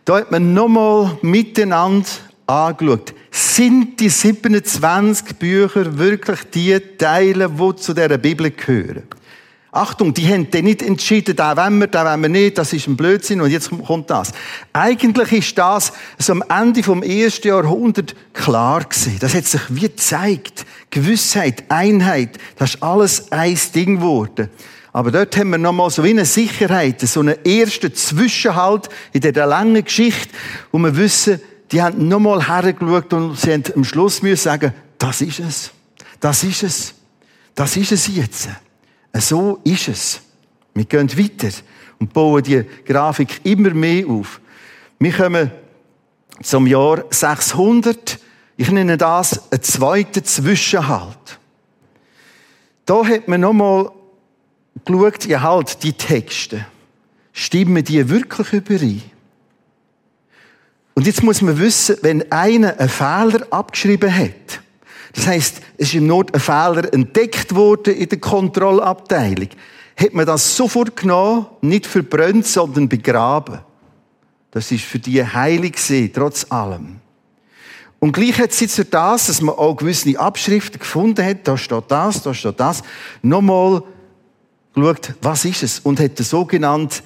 Da 0.06 0.18
hat 0.18 0.32
man 0.32 0.56
noch 0.56 0.70
mal 0.70 1.20
miteinander 1.22 2.10
angeschaut. 2.48 3.14
Sind 3.32 4.00
die 4.00 4.10
27 4.10 5.36
Bücher 5.36 5.98
wirklich 5.98 6.40
die 6.54 6.80
Teile, 6.98 7.50
die 7.50 7.76
zu 7.76 7.94
dieser 7.94 8.18
Bibel 8.18 8.52
gehören? 8.52 9.04
Achtung, 9.72 10.16
die 10.16 10.28
haben 10.28 10.50
dann 10.50 10.64
nicht 10.64 10.82
entschieden, 10.82 11.36
da 11.36 11.56
wollen 11.56 11.80
wir, 11.80 11.88
da 11.88 12.04
wollen 12.04 12.24
wir 12.24 12.30
nicht, 12.30 12.58
das 12.58 12.74
ist 12.74 12.88
ein 12.88 12.98
Blödsinn 12.98 13.40
und 13.40 13.52
jetzt 13.52 13.70
kommt 13.86 14.10
das. 14.10 14.32
Eigentlich 14.74 15.32
ist 15.32 15.58
das 15.60 15.94
so 16.18 16.34
am 16.34 16.44
Ende 16.50 16.82
vom 16.82 17.04
ersten 17.04 17.50
Jahrhundert 17.50 18.16
klar 18.34 18.84
gewesen. 18.84 19.18
Das 19.20 19.36
hat 19.36 19.46
sich 19.46 19.62
wie 19.70 19.82
gezeigt. 19.82 20.66
Gewissheit, 20.90 21.66
Einheit, 21.70 22.40
das 22.58 22.74
ist 22.74 22.84
alles 22.84 23.32
ein 23.32 23.60
Ding 23.76 23.98
geworden. 23.98 24.50
Aber 24.92 25.12
dort 25.12 25.38
haben 25.38 25.52
wir 25.52 25.60
nochmal 25.60 25.92
so 25.92 26.04
wie 26.04 26.10
eine 26.10 26.26
Sicherheit, 26.26 27.00
so 27.02 27.20
einen 27.20 27.46
ersten 27.46 27.94
Zwischenhalt 27.94 28.90
in 29.14 29.22
dieser 29.22 29.46
langen 29.46 29.84
Geschichte, 29.84 30.30
wo 30.72 30.80
wir 30.80 30.98
wissen, 30.98 31.40
die 31.72 31.82
haben 31.82 32.08
nochmal 32.08 32.48
hergeschaut 32.48 33.14
und 33.14 33.38
sie 33.38 33.54
haben 33.54 33.64
am 33.76 33.84
Schluss 33.84 34.22
müssen 34.22 34.44
sagen, 34.44 34.74
das 34.98 35.22
ist 35.22 35.40
es. 35.40 35.72
Das 36.20 36.44
ist 36.44 36.64
es. 36.64 36.94
Das 37.56 37.78
ist 37.78 37.92
es 37.92 38.08
jetzt. 38.08 38.50
So 39.14 39.60
ist 39.64 39.88
es. 39.88 40.22
Wir 40.74 40.86
gehen 40.86 41.10
weiter 41.18 41.56
und 42.00 42.14
bauen 42.14 42.44
die 42.44 42.64
Grafik 42.86 43.42
immer 43.44 43.72
mehr 43.72 44.08
auf. 44.08 44.40
Wir 45.00 45.12
kommen 45.12 45.52
zum 46.42 46.68
Jahr 46.68 47.04
600. 47.10 48.20
Ich 48.58 48.72
nenne 48.72 48.98
das 48.98 49.52
einen 49.52 49.64
zweiten 49.64 50.24
Zwischenhalt. 50.24 51.40
Da 52.86 53.06
hat 53.06 53.28
man 53.28 53.42
nochmal 53.42 53.92
geschaut, 54.86 55.26
ja 55.26 55.42
halt, 55.42 55.84
die 55.84 55.94
Texte. 55.94 56.66
Stimmen 57.32 57.84
die 57.84 58.10
wirklich 58.10 58.52
überein? 58.54 59.04
Und 61.00 61.08
jetzt 61.08 61.24
muss 61.24 61.42
man 61.42 61.58
wissen, 61.58 61.96
wenn 62.02 62.30
einer 62.30 62.78
einen 62.78 62.90
Fehler 62.90 63.48
abgeschrieben 63.52 64.14
hat, 64.14 64.60
das 65.14 65.28
heißt, 65.28 65.62
es 65.78 65.88
ist 65.88 65.94
im 65.94 66.08
Not 66.08 66.34
ein 66.34 66.42
Fehler 66.42 66.94
entdeckt 66.94 67.56
worden 67.56 67.96
in 67.96 68.10
der 68.10 68.20
Kontrollabteilung, 68.20 69.48
hat 69.96 70.14
man 70.14 70.26
das 70.26 70.58
sofort 70.58 70.98
genommen, 70.98 71.46
nicht 71.62 71.88
verbrannt, 71.88 72.46
sondern 72.48 72.90
begraben. 72.90 73.60
Das 74.52 74.74
ist 74.74 74.84
für 74.84 75.00
die 75.00 75.26
heilig 75.26 75.78
gewesen, 75.78 76.12
trotz 76.14 76.46
allem. 76.52 76.98
Und 78.00 78.12
gleich 78.12 78.38
hat 78.38 78.50
es 78.50 78.60
jetzt 78.60 78.86
das, 78.94 79.28
dass 79.28 79.40
man 79.40 79.56
auch 79.56 79.78
gewisse 79.78 80.20
Abschriften 80.20 80.80
gefunden 80.80 81.26
hat, 81.26 81.48
da 81.48 81.58
steht 81.58 81.86
das, 81.88 82.24
da 82.24 82.34
steht 82.34 82.60
das, 82.60 82.84
nochmal 83.22 83.84
geschaut, 84.76 85.14
was 85.22 85.46
ist 85.46 85.64
es? 85.64 85.80
Und 85.80 86.02
hat 86.02 86.20
den 86.20 86.26
sogenannten 86.26 87.02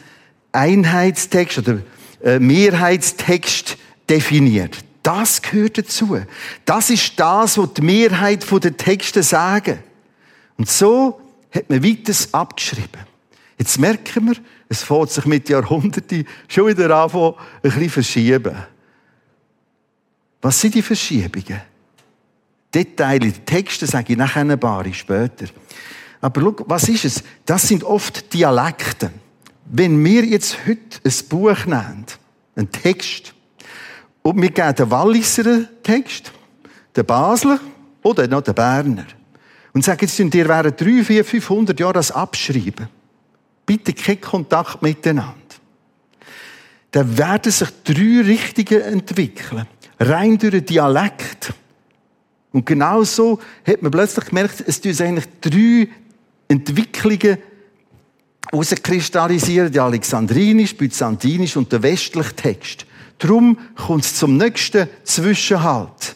Einheitstext 0.51 1.59
oder 1.59 1.77
Mehrheitstext 2.23 3.77
definiert. 4.09 4.77
Das 5.03 5.41
gehört 5.41 5.77
dazu. 5.77 6.17
Das 6.65 6.89
ist 6.89 7.19
das, 7.19 7.57
was 7.57 7.73
die 7.73 7.81
Mehrheit 7.81 8.45
der 8.49 8.77
Texte 8.77 9.21
sagen. 9.21 9.79
Und 10.57 10.69
so 10.69 11.19
hat 11.53 11.69
man 11.69 11.83
weiteres 11.83 12.33
abgeschrieben. 12.33 13.01
Jetzt 13.57 13.77
merken 13.79 14.27
wir, 14.27 14.35
es 14.69 14.83
fängt 14.83 15.11
sich 15.11 15.25
mit 15.25 15.49
Jahrhunderten 15.49 16.25
schon 16.47 16.67
wieder 16.67 16.95
an, 16.95 17.11
ein 17.11 17.33
bisschen 17.61 17.89
verschieben. 17.89 18.55
Was 20.41 20.59
sind 20.59 20.75
die 20.75 20.81
Verschiebungen? 20.81 21.61
Details, 22.73 23.21
die 23.21 23.45
Texte 23.45 23.85
sage 23.85 24.13
ich 24.13 24.17
nachher 24.17 24.41
ein 24.41 24.59
paar 24.59 24.83
später. 24.93 25.45
Aber 26.21 26.41
schau, 26.41 26.55
was 26.67 26.89
ist 26.89 27.05
es? 27.05 27.23
Das 27.45 27.67
sind 27.67 27.83
oft 27.83 28.33
Dialekte. 28.33 29.11
Wenn 29.65 30.03
wir 30.03 30.25
jetzt 30.25 30.57
heute 30.67 30.99
ein 31.03 31.27
Buch 31.29 31.65
nehmen, 31.65 32.05
einen 32.55 32.71
Text, 32.71 33.33
und 34.23 34.41
wir 34.41 34.49
geben 34.51 34.75
den 34.75 34.89
Walliser 34.89 35.65
Text, 35.83 36.31
den 36.95 37.05
Basler 37.05 37.59
oder 38.01 38.27
noch 38.27 38.41
den 38.41 38.55
Berner. 38.55 39.05
Und 39.73 39.83
sagen, 39.83 39.99
jetzt 40.01 40.17
ihr 40.19 40.47
während 40.47 40.79
drei, 40.79 41.03
vier, 41.03 41.25
500 41.25 41.79
Jahren 41.79 41.93
das 41.93 42.11
abschreiben. 42.11 42.87
Bitte 43.65 43.93
keinen 43.93 44.21
Kontakt 44.21 44.81
miteinander. 44.81 45.33
Dann 46.91 47.17
werden 47.17 47.51
sich 47.51 47.69
drei 47.83 48.21
Richtungen 48.21 48.81
entwickeln. 48.81 49.67
Rein 49.99 50.37
durch 50.37 50.51
den 50.51 50.65
Dialekt. 50.65 51.53
Und 52.51 52.65
genau 52.65 53.03
so 53.03 53.39
hat 53.65 53.81
man 53.81 53.91
plötzlich 53.91 54.25
gemerkt, 54.25 54.63
es 54.65 54.79
tun 54.79 54.95
eigentlich 54.99 55.27
drei 55.41 55.87
Entwicklungen 56.47 57.39
herauskristallisieren. 58.51 59.71
Der 59.71 59.83
alexandrinisch, 59.83 60.75
byzantinisch 60.75 61.57
und 61.57 61.71
der 61.71 61.83
westliche 61.83 62.35
Text. 62.35 62.85
Darum 63.19 63.57
kommt 63.75 64.03
es 64.03 64.15
zum 64.15 64.37
nächsten 64.37 64.87
Zwischenhalt. 65.03 66.15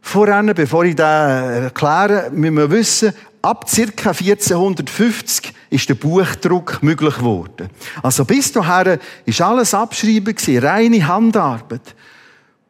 Voran, 0.00 0.52
bevor 0.54 0.84
ich 0.84 0.94
das 0.94 1.62
erkläre, 1.62 2.30
müssen 2.30 2.56
wir 2.56 2.70
wissen, 2.70 3.12
ab 3.40 3.66
ca. 3.66 4.10
1450 4.10 5.52
ist 5.70 5.88
der 5.88 5.94
Buchdruck 5.94 6.82
möglich 6.82 7.16
geworden. 7.16 7.68
Also 8.02 8.24
bis 8.24 8.52
dahin 8.52 8.98
ist 9.24 9.40
alles 9.40 9.74
abschreiben 9.74 10.36
reine 10.58 11.08
Handarbeit. 11.08 11.94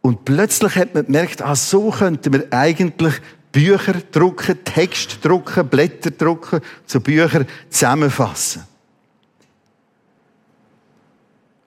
Und 0.00 0.24
plötzlich 0.24 0.76
hat 0.76 0.94
man 0.94 1.06
gemerkt, 1.06 1.42
ah, 1.42 1.54
so 1.54 1.90
könnten 1.90 2.32
wir 2.32 2.46
eigentlich 2.50 3.14
Bücher 3.54 3.94
drucken, 4.10 4.64
Text 4.64 5.24
drucken, 5.24 5.68
Blätter 5.68 6.10
drucken, 6.10 6.60
zu 6.86 7.00
Büchern 7.00 7.46
zusammenfassen. 7.70 8.64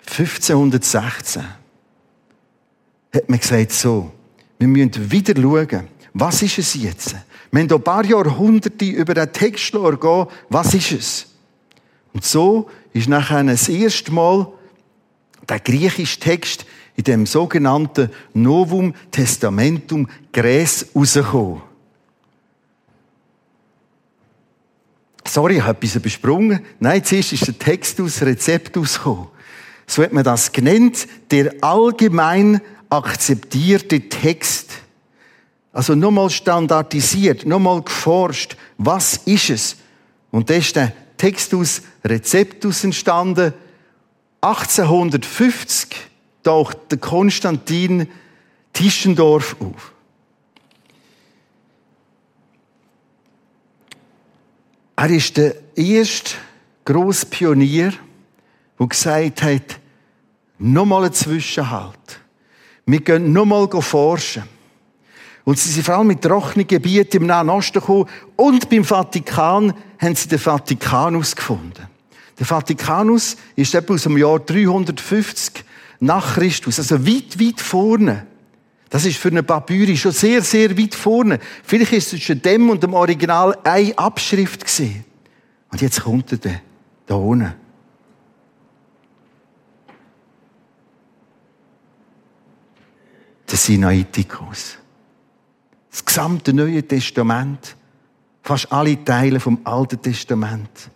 1516 0.05 1.43
hat 3.15 3.29
man 3.29 3.39
gesagt, 3.39 3.71
so, 3.71 4.11
wir 4.59 4.67
müssen 4.67 5.09
wieder 5.09 5.41
schauen, 5.41 5.87
was 6.13 6.41
ist 6.41 6.57
es 6.57 6.73
jetzt? 6.73 7.15
Wir 7.51 7.61
haben 7.61 7.71
ein 7.71 7.81
paar 7.81 8.03
Jahrhunderte 8.03 8.83
über 8.83 9.13
den 9.13 9.31
Text 9.31 9.71
gehen, 9.71 10.27
was 10.49 10.73
ist 10.73 10.91
es? 10.91 11.27
Und 12.11 12.25
so 12.25 12.69
ist 12.91 13.07
nachher 13.07 13.45
das 13.45 13.69
erste 13.69 14.11
Mal 14.11 14.51
der 15.47 15.61
griechische 15.61 16.19
Text 16.19 16.65
in 16.97 17.05
dem 17.05 17.25
sogenannten 17.25 18.09
Novum 18.33 18.93
Testamentum 19.09 20.09
Gräs 20.33 20.87
rausgekommen. 20.93 21.66
Sorry, 25.27 25.57
ich 25.57 25.63
habe 25.63 25.77
etwas 25.77 25.95
übersprungen. 25.95 26.61
Nein, 26.79 27.03
zuerst 27.03 27.33
ist 27.33 27.47
der 27.47 27.57
Text 27.57 27.99
aus 28.01 28.21
Rezept 28.21 28.77
rausgekommen 28.77 29.27
so 29.87 30.03
hat 30.03 30.11
man 30.11 30.23
das 30.23 30.51
genannt, 30.51 31.07
der 31.31 31.55
allgemein 31.61 32.61
akzeptierte 32.89 34.09
Text. 34.09 34.71
Also 35.71 35.95
nochmal 35.95 36.29
standardisiert, 36.29 37.45
nochmal 37.45 37.81
geforscht, 37.81 38.57
was 38.77 39.17
ist 39.25 39.49
es? 39.49 39.77
Und 40.29 40.49
da 40.49 40.55
ist 40.55 40.75
der 40.75 40.91
Textus 41.15 41.81
Receptus 42.03 42.83
entstanden. 42.83 43.53
1850 44.41 45.95
taucht 46.43 46.77
der 46.91 46.97
Konstantin 46.97 48.07
Tischendorf 48.73 49.55
auf. 49.59 49.93
Er 54.99 55.11
ist 55.11 55.37
der 55.37 55.53
erste 55.75 56.31
grosser 56.83 57.27
Pionier, 57.27 57.93
der 58.79 58.87
gesagt 58.87 59.43
hat, 59.43 59.79
nochmal 60.57 61.05
ein 61.05 61.13
Zwischenhalt. 61.13 62.19
Wir 62.87 63.01
gehen 63.01 63.31
nochmal 63.31 63.69
forschen. 63.79 64.43
Und 65.43 65.59
sie 65.59 65.69
sind 65.69 65.85
vor 65.85 65.95
allem 65.95 66.07
mit 66.07 66.23
trockenen 66.23 66.65
Gebieten 66.65 67.17
im 67.17 67.27
Nahen 67.27 67.49
Osten 67.49 67.79
gekommen. 67.79 68.09
Und 68.35 68.69
beim 68.69 68.83
Vatikan 68.83 69.73
haben 69.99 70.15
sie 70.15 70.29
den 70.29 70.39
Vatikanus 70.39 71.35
gefunden. 71.35 71.87
Der 72.39 72.45
Vatikanus 72.47 73.37
ist 73.55 73.75
etwa 73.75 73.93
aus 73.93 74.03
dem 74.03 74.17
Jahr 74.17 74.39
350 74.39 75.63
nach 75.99 76.35
Christus. 76.35 76.79
Also 76.79 77.05
weit, 77.05 77.39
weit 77.39 77.61
vorne. 77.61 78.25
Das 78.89 79.05
ist 79.05 79.17
für 79.17 79.29
eine 79.29 79.43
Papyri 79.43 79.97
schon 79.97 80.11
sehr, 80.11 80.41
sehr 80.41 80.77
weit 80.77 80.95
vorne. 80.95 81.39
Vielleicht 81.63 81.93
ist 81.93 82.05
es 82.05 82.09
zwischen 82.11 82.41
dem 82.41 82.69
und 82.69 82.81
dem 82.81 82.93
Original 82.93 83.57
eine 83.63 83.97
Abschrift 83.97 84.63
gesehen. 84.63 85.03
Und 85.71 85.81
jetzt 85.81 86.01
kommt 86.01 86.31
er 86.31 86.61
da 87.05 87.15
unten. 87.15 87.53
Der 93.49 93.57
Sinaiticus. 93.57 94.77
Das 95.91 96.05
gesamte 96.05 96.53
Neue 96.53 96.87
Testament. 96.87 97.75
Fast 98.41 98.71
alle 98.71 99.03
Teile 99.03 99.41
vom 99.41 99.59
Alten 99.65 100.01
Testament. 100.01 100.89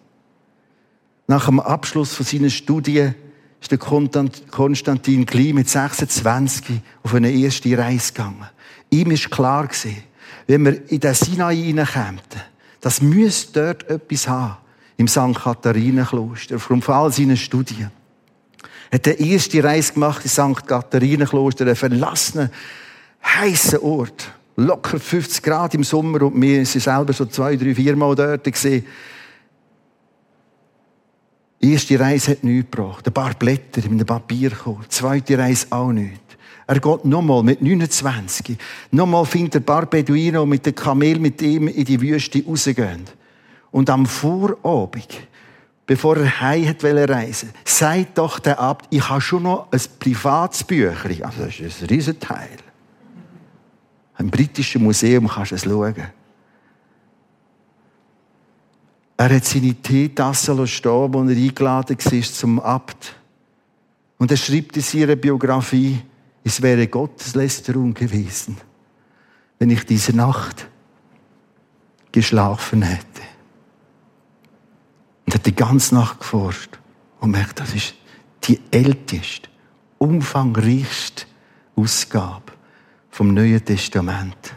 Nach 1.27 1.45
dem 1.45 1.59
Abschluss 1.59 2.13
von 2.13 2.25
seinen 2.25 2.49
Studien 2.49 3.15
ist 3.61 3.71
der 3.71 3.77
Konstantin 3.77 5.25
gleich 5.25 5.53
mit 5.53 5.69
26 5.69 6.81
auf 7.03 7.13
eine 7.13 7.31
erste 7.31 7.77
Reise 7.77 8.11
gegangen. 8.11 8.49
Ihm 8.89 9.11
ist 9.11 9.29
klar 9.29 9.67
gewesen, 9.67 10.03
wenn 10.47 10.65
wir 10.65 10.89
in 10.89 10.99
den 10.99 11.13
Sinai 11.13 11.55
hineinkämen, 11.55 12.19
das 12.81 13.01
müsste 13.01 13.75
dort 13.75 13.89
etwas 13.89 14.27
haben. 14.27 14.57
Im 14.97 15.07
St. 15.07 15.35
Katharinenkloster, 15.35 16.57
aufgrund 16.57 16.83
von 16.83 16.95
all 16.95 17.11
seinen 17.11 17.37
Studien. 17.37 17.91
Er 18.89 18.95
hat 18.95 19.05
die 19.05 19.31
erste 19.31 19.63
Reise 19.63 19.93
gemacht 19.93 20.23
in 20.23 20.29
St. 20.29 20.67
Katharinenkloster, 20.67 21.65
einen 21.65 21.75
verlassenen, 21.75 22.49
heißen 23.23 23.79
Ort. 23.79 24.31
Locker 24.57 24.99
50 24.99 25.41
Grad 25.41 25.73
im 25.73 25.83
Sommer 25.83 26.23
und 26.23 26.39
wir 26.39 26.65
sind 26.65 26.81
selber 26.81 27.13
so 27.13 27.25
zwei, 27.25 27.55
drei, 27.55 27.73
vier 27.73 27.95
Mal 27.95 28.15
dort 28.15 28.43
gesehen. 28.43 28.85
Die 31.61 31.73
erste 31.73 31.99
Reise 31.99 32.31
hat 32.31 32.43
nichts 32.43 32.71
gebracht. 32.71 33.05
Ein 33.05 33.13
paar 33.13 33.33
Blätter 33.35 33.83
in 33.85 33.91
einem 33.91 34.05
Papier 34.05 34.49
gekommen. 34.49 34.81
Die 34.85 34.89
zweite 34.89 35.37
Reise 35.37 35.67
auch 35.69 35.91
nichts. 35.91 36.19
Er 36.65 36.79
geht 36.79 37.05
nochmal 37.05 37.43
mit 37.43 37.61
29. 37.61 38.57
Nochmal 38.91 39.25
findet 39.25 39.55
er 39.55 39.61
ein 39.61 39.65
paar 39.65 39.85
Beduinen, 39.85 40.41
die 40.41 40.47
mit 40.47 40.65
dem 40.65 40.73
Kamel 40.73 41.19
mit 41.19 41.41
ihm 41.41 41.67
in 41.67 41.85
die 41.85 41.99
Wüste 41.99 42.43
rausgehen. 42.45 43.05
Und 43.71 43.89
am 43.89 44.05
Vorabend, 44.05 45.07
bevor 45.85 46.17
er 46.17 46.41
heim 46.41 46.67
hat 46.67 46.83
reisen 46.83 47.51
sagt 47.65 48.17
doch 48.17 48.39
der 48.39 48.59
Abt, 48.59 48.87
ich 48.89 49.07
habe 49.07 49.21
schon 49.21 49.43
noch 49.43 49.67
ein 49.71 49.81
privates 49.99 50.63
Büchlein. 50.63 51.23
Also 51.23 51.45
das 51.45 51.59
ist 51.59 51.81
ein 51.81 51.87
Riesenteil. 51.89 52.57
Im 54.17 54.29
britischen 54.29 54.83
Museum 54.83 55.27
kannst 55.27 55.51
du 55.51 55.55
es 55.55 55.63
schauen. 55.63 55.95
Er 59.21 59.35
hat 59.35 59.45
seine 59.45 59.75
Teetasse 59.75 60.65
stehen, 60.65 61.13
wo 61.13 61.21
er 61.21 61.29
eingeladen 61.29 61.95
war 61.95 62.21
zum 62.23 62.59
Abt. 62.59 63.13
Und 64.17 64.31
er 64.31 64.37
schreibt 64.37 64.75
in 64.75 64.81
seiner 64.81 65.15
Biografie, 65.15 66.01
es 66.43 66.59
wäre 66.59 66.87
Gotteslästerung 66.87 67.93
gewesen, 67.93 68.57
wenn 69.59 69.69
ich 69.69 69.85
diese 69.85 70.15
Nacht 70.15 70.67
geschlafen 72.11 72.81
hätte. 72.81 73.21
Und 75.27 75.35
hat 75.35 75.45
die 75.45 75.55
ganze 75.55 75.93
Nacht 75.93 76.21
geforscht 76.21 76.79
und 77.19 77.29
merkt, 77.29 77.59
das 77.59 77.75
ist 77.75 77.93
die 78.45 78.59
älteste, 78.71 79.49
umfangreichste 79.99 81.25
Ausgabe 81.75 82.53
vom 83.11 83.35
Neuen 83.35 83.63
Testament. 83.63 84.55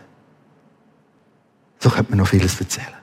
So 1.81 1.91
könnte 1.91 2.13
man 2.13 2.21
noch 2.21 2.29
vieles 2.29 2.59
erzählen. 2.59 2.94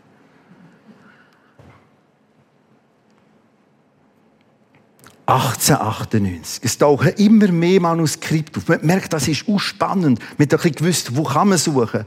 1898. 5.32 6.62
Es 6.62 6.78
tauchen 6.78 7.13
immer 7.13 7.48
mehr 7.48 7.80
Manuskripte 7.80 8.60
auf. 8.60 8.67
Man 8.67 8.86
merkt, 8.86 9.13
das 9.13 9.30
ist 9.30 9.46
spannend. 9.58 10.20
Man 10.38 10.46
hat 10.46 10.54
ein 10.54 10.58
bisschen 10.58 10.76
gewusst, 10.76 11.15
wo 11.15 11.24
kann 11.24 11.48
man 11.48 11.58
suchen. 11.58 12.06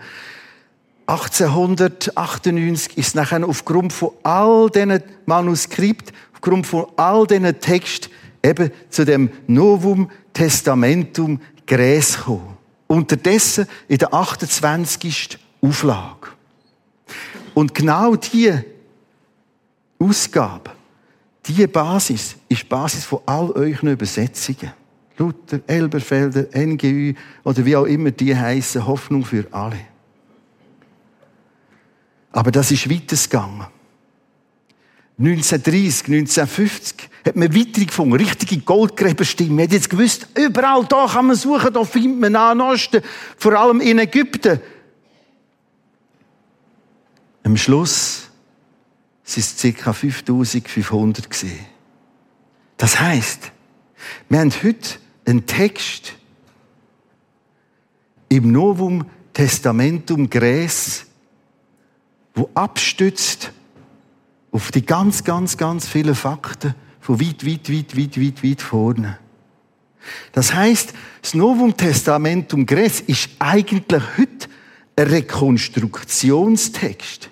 1898 1.06 2.98
ist 2.98 3.14
nachher 3.14 3.46
aufgrund 3.48 3.94
von 3.94 4.10
all 4.22 4.68
diesen 4.68 5.02
Manuskripten, 5.24 6.14
aufgrund 6.34 6.66
von 6.66 6.86
all 6.96 7.26
diesen 7.26 7.58
Texten 7.60 8.10
eben 8.42 8.70
zu 8.90 9.06
dem 9.06 9.30
Novum 9.46 10.10
Testamentum 10.34 11.40
Gräs 11.66 12.18
gekommen. 12.18 12.58
Unterdessen 12.86 13.66
in 13.88 13.98
der 13.98 14.12
28. 14.12 15.38
Auflage. 15.62 16.28
Und 17.54 17.74
genau 17.74 18.16
diese 18.16 18.66
Ausgabe 19.98 20.73
diese 21.46 21.68
Basis 21.68 22.36
ist 22.48 22.62
die 22.62 22.66
Basis 22.66 23.04
von 23.04 23.20
all 23.26 23.50
euren 23.50 23.90
Übersetzungen. 23.90 24.72
Luther, 25.16 25.60
Elberfelder, 25.66 26.46
NGÜ 26.58 27.14
oder 27.44 27.64
wie 27.64 27.76
auch 27.76 27.84
immer 27.84 28.10
die 28.10 28.34
heißen, 28.34 28.84
Hoffnung 28.84 29.24
für 29.24 29.46
alle. 29.52 29.78
Aber 32.32 32.50
das 32.50 32.72
ist 32.72 32.90
weitergegangen. 32.90 33.66
1930, 35.16 36.08
1950 36.08 37.08
hat 37.24 37.36
man 37.36 37.54
weitere 37.54 37.84
gefunden, 37.84 38.14
richtige 38.14 38.58
Goldgräberstimmen. 38.58 39.54
Man 39.54 39.66
hat 39.66 39.72
jetzt 39.72 39.88
gewusst, 39.88 40.26
überall 40.36 40.84
da 40.86 41.06
kann 41.06 41.26
man 41.26 41.36
suchen, 41.36 41.72
da 41.72 41.84
findet 41.84 42.18
man 42.18 42.32
Nahen 42.32 42.60
Osten, 42.60 43.00
vor 43.36 43.52
allem 43.52 43.80
in 43.80 44.00
Ägypten. 44.00 44.58
Am 47.44 47.56
Schluss 47.56 48.28
es 49.24 49.56
ca. 49.56 49.92
5500 49.92 51.30
gesehen. 51.30 51.66
Das 52.76 53.00
heißt, 53.00 53.52
wir 54.28 54.40
haben 54.40 54.52
heute 54.62 54.98
einen 55.24 55.46
Text 55.46 56.12
im 58.28 58.52
Novum 58.52 59.06
Testamentum 59.32 60.28
Gräs, 60.28 61.06
wo 62.34 62.50
abstützt 62.54 63.52
auf 64.52 64.70
die 64.70 64.84
ganz, 64.84 65.24
ganz, 65.24 65.56
ganz 65.56 65.88
vielen 65.88 66.14
Fakten 66.14 66.74
von 67.00 67.18
weit, 67.20 67.46
weit, 67.46 67.70
weit, 67.70 67.96
weit, 67.96 68.20
weit, 68.20 68.44
weit 68.44 68.62
vorne. 68.62 69.18
Das 70.32 70.54
heißt, 70.54 70.92
das 71.22 71.34
Novum 71.34 71.76
Testamentum 71.76 72.66
Gräs 72.66 73.00
ist 73.00 73.30
eigentlich 73.38 74.02
heute 74.18 74.48
ein 74.96 75.08
Rekonstruktionstext 75.08 77.30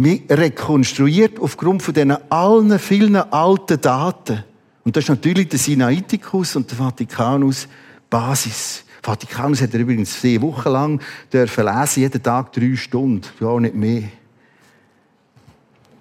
rekonstruiert 0.00 1.40
aufgrund 1.40 1.82
von 1.82 1.94
diesen 1.94 2.16
allen 2.30 2.78
vielen 2.78 3.16
alten 3.16 3.80
Daten. 3.80 4.44
Und 4.84 4.96
das 4.96 5.04
ist 5.04 5.10
natürlich 5.10 5.48
der 5.48 5.58
Sinaiticus 5.58 6.56
und 6.56 6.70
der 6.70 6.78
Vatikanus 6.78 7.68
Basis. 8.08 8.84
Vatikanus 9.02 9.60
hat 9.60 9.74
er 9.74 9.80
übrigens 9.80 10.14
vier 10.14 10.40
Wochen 10.42 10.68
lang 10.68 11.02
lesen, 11.32 12.00
jeden 12.00 12.22
Tag 12.22 12.52
drei 12.52 12.74
Stunden, 12.76 13.26
ja 13.40 13.60
nicht 13.60 13.74
mehr. 13.74 14.04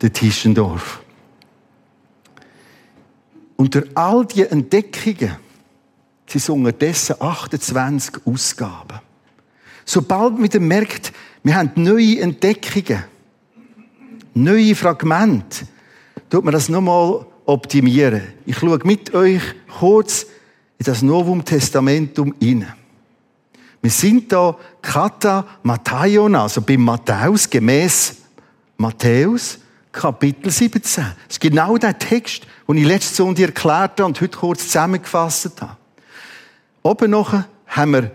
Der 0.01 0.13
Tischendorf. 0.13 1.01
Unter 3.55 3.83
all 3.95 4.25
diese 4.25 4.51
Entdeckungen 4.51 5.35
sind 6.27 6.49
unterdessen 6.49 7.15
28 7.19 8.25
Ausgaben. 8.25 8.99
Sobald 9.83 10.37
man 10.37 10.67
merkt, 10.67 11.11
wir 11.43 11.55
haben 11.55 11.71
neue 11.75 12.19
Entdeckungen, 12.19 13.03
neue 14.43 14.75
Fragmente, 14.75 15.67
tut 16.29 16.43
man 16.43 16.53
das 16.53 16.69
nochmal 16.69 17.25
optimieren. 17.45 18.21
Ich 18.45 18.57
schaue 18.57 18.79
mit 18.83 19.13
euch 19.13 19.41
kurz 19.79 20.25
in 20.77 20.85
das 20.85 21.01
Novum 21.01 21.43
Testamentum 21.43 22.33
hinein. 22.39 22.73
Wir 23.81 23.91
sind 23.91 24.31
da 24.31 24.57
Kata 24.81 25.45
Matthäon, 25.63 26.35
also 26.35 26.61
bei 26.61 26.77
Matthäus, 26.77 27.49
gemäß 27.49 28.17
Matthäus, 28.77 29.59
Kapitel 29.91 30.51
17. 30.51 31.03
Das 31.03 31.15
ist 31.29 31.39
genau 31.39 31.77
der 31.77 31.97
Text, 31.97 32.45
den 32.67 32.77
ich 32.77 32.85
letzte 32.85 33.15
Sonntag 33.15 33.45
erklärt 33.45 33.91
habe 33.99 34.05
und 34.05 34.19
heute 34.19 34.37
kurz 34.37 34.63
zusammengefasst 34.63 35.61
habe. 35.61 35.77
Oben 36.83 37.11
noch 37.11 37.33
haben 37.67 37.91
wir 37.91 38.11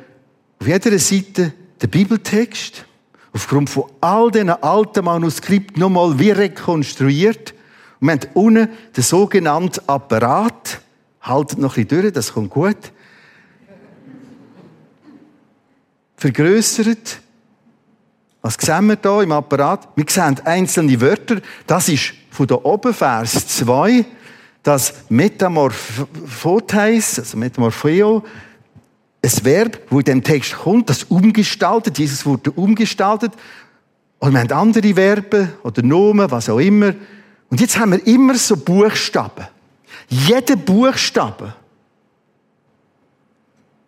auf 0.60 0.66
jeder 0.66 0.98
Seite 0.98 1.52
den 1.80 1.90
Bibeltext, 1.90 2.84
aufgrund 3.32 3.70
von 3.70 3.84
all 4.00 4.30
diesen 4.30 4.50
alten 4.50 5.04
Manuskripten 5.04 5.80
nochmal 5.80 6.18
wie 6.18 6.30
rekonstruiert. 6.30 7.54
Und 8.00 8.08
wir 8.08 8.12
haben 8.12 8.28
unten 8.34 8.68
den 8.96 9.02
sogenannten 9.02 9.80
Apparat. 9.86 10.80
Haltet 11.22 11.58
noch 11.58 11.76
ein 11.76 11.86
bisschen 11.86 12.02
durch, 12.02 12.12
das 12.12 12.32
kommt 12.32 12.50
gut. 12.50 12.92
Vergrößert. 16.16 17.20
Was 18.42 18.54
sehen 18.54 18.86
wir 18.86 18.96
da 18.96 19.22
im 19.22 19.32
Apparat? 19.32 19.88
Wir 19.94 20.04
sehen 20.08 20.40
einzelne 20.44 21.00
Wörter. 21.00 21.40
Das 21.66 21.88
ist 21.88 22.14
von 22.30 22.46
da 22.46 22.56
oben, 22.56 22.92
Vers 22.92 23.46
2, 23.46 24.04
das 24.62 24.94
Metamorphotheis, 25.08 27.18
also 27.18 27.36
Metamorpheo, 27.36 28.24
ein 29.24 29.44
Verb, 29.44 29.80
wo 29.88 30.00
in 30.00 30.04
dem 30.04 30.24
Text 30.24 30.54
kommt, 30.54 30.90
das 30.90 31.04
umgestaltet, 31.04 31.98
Jesus 31.98 32.26
wurde 32.26 32.50
umgestaltet. 32.50 33.32
Und 34.18 34.32
wir 34.32 34.40
haben 34.40 34.52
andere 34.52 34.94
Verben 34.94 35.52
oder 35.62 35.82
Nomen, 35.82 36.30
was 36.30 36.48
auch 36.48 36.58
immer. 36.58 36.94
Und 37.48 37.60
jetzt 37.60 37.78
haben 37.78 37.92
wir 37.92 38.06
immer 38.06 38.34
so 38.34 38.56
Buchstaben. 38.56 39.46
Jeder 40.08 40.56
Buchstabe, 40.56 41.54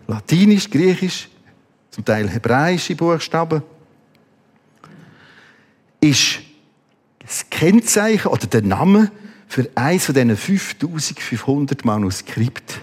Latinisch, 0.06 0.70
Griechisch, 0.70 1.28
zum 1.90 2.04
Teil 2.04 2.28
hebräische 2.28 2.94
Buchstaben, 2.94 3.62
ist 6.00 6.40
das 7.20 7.48
Kennzeichen 7.48 8.28
oder 8.28 8.46
der 8.46 8.62
Name 8.62 9.10
für 9.48 9.68
eins 9.74 10.06
von 10.06 10.14
diesen 10.14 10.36
5500 10.36 11.84
Manuskripten. 11.84 12.80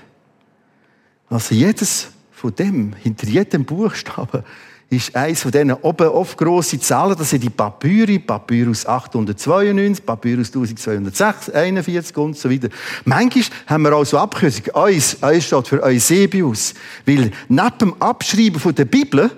Also 1.30 1.54
jedes 1.54 2.10
von 2.42 2.56
dem, 2.56 2.94
hinter 2.94 3.28
jedem 3.28 3.66
Buchstaben, 3.66 4.44
ist 4.90 5.16
eins 5.16 5.44
von 5.44 5.52
diesen 5.52 5.72
oben 5.74 6.08
oft 6.08 6.38
grosse 6.38 6.80
Zahlen. 6.80 7.16
Das 7.16 7.30
sind 7.30 7.44
die 7.44 7.52
Papyri, 7.52 8.18
Papyrus 8.18 8.86
892, 8.86 10.04
Papyrus 10.04 10.48
1241 10.48 12.18
und 12.18 12.36
so 12.36 12.50
weiter. 12.50 12.70
Manchmal 13.06 13.44
haben 13.68 13.84
wir 13.84 13.96
auch 13.96 14.04
so 14.04 14.18
Abkürzungen. 14.18 14.72
Eus, 14.74 15.18
Eus 15.22 15.46
steht 15.46 15.68
für 15.68 15.84
Eusebius. 15.84 16.74
Weil 17.06 17.32
neben 17.48 17.78
dem 17.80 18.02
Abschreiben 18.02 18.60
von 18.60 18.74
der 18.74 18.86
Bibel 18.86 19.30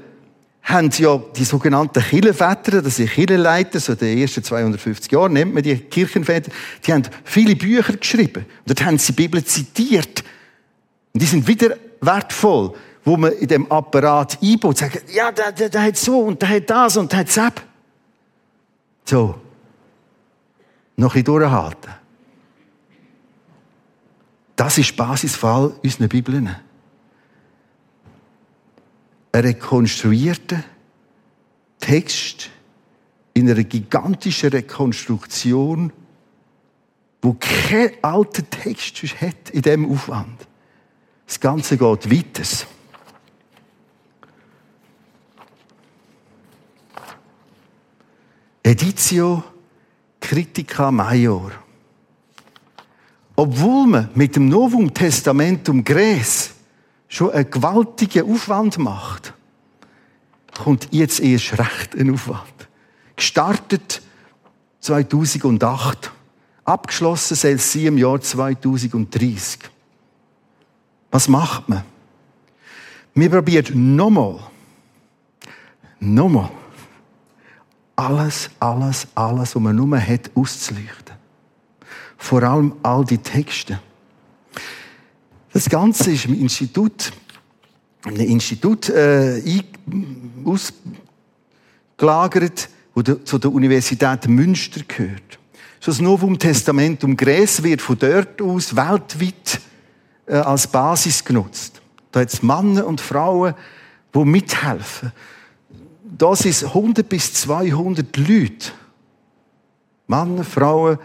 haben 0.63 0.89
ja 0.97 1.21
die 1.35 1.43
sogenannten 1.43 2.01
Kirchenväter, 2.01 2.81
das 2.81 2.95
sind 2.95 3.11
Kirchenleiter, 3.11 3.81
so 3.81 3.95
den 3.95 4.17
ersten 4.17 4.43
250 4.43 5.11
Jahren 5.11 5.33
nennt 5.33 5.53
man 5.53 5.61
die 5.61 5.75
Kirchenväter, 5.75 6.51
die 6.87 6.93
haben 6.93 7.03
viele 7.25 7.57
Bücher 7.57 7.97
geschrieben. 7.97 8.45
Und 8.45 8.69
dort 8.69 8.85
haben 8.85 8.97
sie 8.97 9.11
die 9.11 9.21
Bibel 9.23 9.43
zitiert. 9.43 10.23
Und 11.13 11.21
die 11.21 11.27
sind 11.27 11.47
wieder 11.47 11.75
wertvoll, 11.99 12.73
wo 13.03 13.17
man 13.17 13.33
in 13.33 13.47
dem 13.47 13.71
Apparat 13.71 14.37
einbaut, 14.41 14.77
sagen, 14.77 15.01
ja, 15.13 15.31
der, 15.31 15.51
der, 15.51 15.69
der 15.69 15.83
hat 15.83 15.97
so 15.97 16.19
und 16.19 16.41
der 16.41 16.49
hat 16.49 16.69
das 16.69 16.97
und 16.97 17.11
der 17.11 17.19
hat 17.19 17.37
das. 17.37 17.53
So. 19.05 19.35
Noch 20.95 21.15
ein 21.15 21.23
durchhalten. 21.23 21.91
Das 24.55 24.77
ist 24.77 24.95
Basisfall 24.95 25.73
unserer 25.83 26.07
Bibeln. 26.07 26.55
Ein 29.31 29.41
rekonstruierter 29.41 30.63
Text 31.79 32.51
in 33.33 33.49
einer 33.49 33.63
gigantischen 33.63 34.49
Rekonstruktion, 34.49 35.91
wo 37.21 37.35
kein 37.39 37.91
alter 38.03 38.47
Text 38.49 39.01
hat 39.19 39.49
in 39.51 39.63
diesem 39.63 39.91
Aufwand. 39.91 40.47
Das 41.25 41.39
Ganze 41.39 41.77
geht 41.77 42.11
weiter. 42.11 42.43
Editio 48.63 49.43
Critica 50.21 50.89
Major. 50.89 51.51
Obwohl 53.35 53.87
man 53.87 54.09
mit 54.15 54.37
dem 54.37 54.47
Novum 54.47 54.93
Testamentum 54.93 55.83
Gräs 55.83 56.51
schon 57.09 57.31
einen 57.31 57.51
gewaltigen 57.51 58.31
Aufwand 58.31 58.77
macht, 58.77 59.33
kommt 60.53 60.87
jetzt 60.91 61.19
erst 61.19 61.59
recht 61.59 61.95
ein 61.95 62.13
Aufwand. 62.13 62.69
Gestartet 63.17 64.01
2008, 64.79 66.11
abgeschlossen 66.63 67.35
soll 67.35 67.51
es 67.51 67.75
im 67.75 67.97
Jahr 67.97 68.21
2030. 68.21 69.59
Was 71.11 71.27
macht 71.27 71.67
man? 71.67 71.83
Wir 73.13 73.29
probieren 73.29 73.95
nochmal, 73.95 74.39
nochmal, 75.99 76.49
alles, 77.95 78.49
alles, 78.59 79.07
alles, 79.15 79.55
was 79.55 79.61
man 79.61 79.75
nur 79.75 79.99
hat, 79.99 80.31
auszuleuchten. 80.35 81.15
Vor 82.17 82.43
allem 82.43 82.73
all 82.83 83.05
die 83.05 83.17
Texte. 83.17 83.79
Das 85.51 85.69
Ganze 85.69 86.11
ist 86.11 86.25
im 86.25 86.39
Institut, 86.39 87.11
im 88.05 88.15
Institut 88.15 88.89
äh, 88.89 89.41
ausgelagert, 91.97 92.69
wo 92.95 93.01
zu 93.01 93.37
der 93.37 93.51
Universität 93.51 94.27
Münster 94.27 94.81
gehört. 94.87 95.39
Das 95.85 95.99
Novum 95.99 96.39
Testamentum 96.39 97.17
Gräs 97.17 97.61
wird 97.61 97.81
von 97.81 97.99
dort 97.99 98.41
aus 98.41 98.75
weltweit 98.75 99.59
äh, 100.25 100.35
als 100.35 100.65
Basis 100.67 101.23
genutzt. 101.23 101.81
Da 102.11 102.21
hat 102.21 102.31
es 102.31 102.41
Männer 102.41 102.87
und 102.87 103.01
Frauen, 103.01 103.53
die 104.15 104.25
mithelfen. 104.25 105.11
Da 106.15 106.35
sind 106.35 106.63
100 106.63 107.07
bis 107.09 107.33
200 107.33 108.15
Leute. 108.17 108.71
Männer, 110.07 110.43
Frauen, 110.43 110.99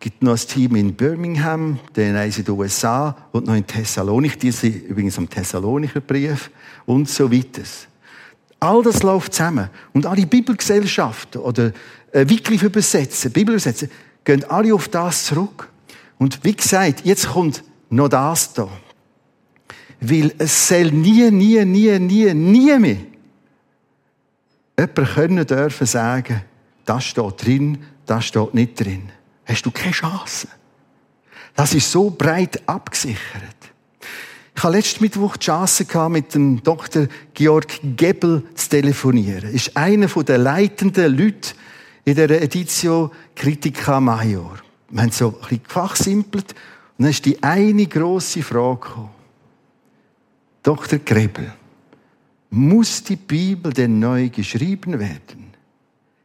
gibt 0.00 0.22
noch 0.22 0.32
ein 0.32 0.48
Team 0.48 0.76
in 0.76 0.94
Birmingham, 0.94 1.78
dann 1.92 2.16
eins 2.16 2.38
in 2.38 2.44
den 2.44 2.54
USA 2.54 3.16
und 3.32 3.46
noch 3.46 3.54
in 3.54 3.66
Thessalonik. 3.66 4.38
Die 4.40 4.50
sind 4.50 4.84
übrigens 4.84 5.18
am 5.18 5.28
Thessalonicher 5.28 6.00
Brief 6.00 6.50
und 6.86 7.08
so 7.08 7.30
weiter. 7.30 7.62
All 8.58 8.82
das 8.82 9.02
läuft 9.02 9.34
zusammen. 9.34 9.68
Und 9.92 10.06
alle 10.06 10.26
Bibelgesellschaften 10.26 11.42
oder 11.42 11.72
äh, 12.12 12.26
wirklich 12.26 12.62
übersetzen, 12.62 13.32
Bibelübersetzen, 13.32 13.90
gehen 14.24 14.44
alle 14.44 14.74
auf 14.74 14.88
das 14.88 15.26
zurück. 15.26 15.68
Und 16.18 16.42
wie 16.44 16.54
gesagt, 16.54 17.04
jetzt 17.04 17.28
kommt 17.28 17.62
noch 17.90 18.08
das 18.08 18.54
da. 18.54 18.68
Weil 20.00 20.32
es 20.38 20.68
soll 20.68 20.90
nie, 20.92 21.30
nie, 21.30 21.62
nie, 21.64 21.98
nie, 21.98 22.32
nie 22.32 22.78
mehr 22.78 22.96
jemand 24.78 25.14
können 25.14 25.46
dürfen 25.46 25.86
sagen, 25.86 26.42
das 26.84 27.04
steht 27.04 27.44
drin, 27.44 27.78
das 28.06 28.26
steht 28.26 28.54
nicht 28.54 28.78
drin. 28.80 29.10
Hast 29.44 29.64
du 29.64 29.70
keine 29.70 29.92
Chance. 29.92 30.48
Das 31.54 31.74
ist 31.74 31.90
so 31.90 32.10
breit 32.10 32.62
abgesichert. 32.68 33.56
Ich 34.54 34.62
hatte 34.62 34.76
letzten 34.76 35.04
Mittwoch 35.04 35.36
die 35.36 35.46
Chance 35.46 35.86
mit 36.08 36.34
dem 36.34 36.62
Dr. 36.62 37.08
Georg 37.34 37.80
Gebel 37.96 38.42
zu 38.54 38.68
telefonieren. 38.70 39.44
Er 39.44 39.50
ist 39.50 39.76
einer 39.76 40.06
der 40.06 40.38
leitenden 40.38 41.16
Leute 41.16 41.54
in 42.04 42.14
der 42.14 42.42
Editio 42.42 43.10
Critica 43.34 44.00
Major. 44.00 44.56
Wir 44.88 45.02
haben 45.02 45.10
so 45.10 45.28
ein 45.28 45.40
bisschen 45.40 45.62
gefachsimpelt 45.62 46.54
und 46.96 47.02
dann 47.02 47.10
ist 47.10 47.24
die 47.24 47.42
eine 47.42 47.86
grosse 47.86 48.42
Frage 48.42 48.80
gekommen. 48.80 49.10
Dr. 50.62 50.98
Grebel, 51.00 51.52
muss 52.50 53.02
die 53.02 53.16
Bibel 53.16 53.72
denn 53.72 53.98
neu 53.98 54.28
geschrieben 54.28 54.98
werden? 54.98 55.52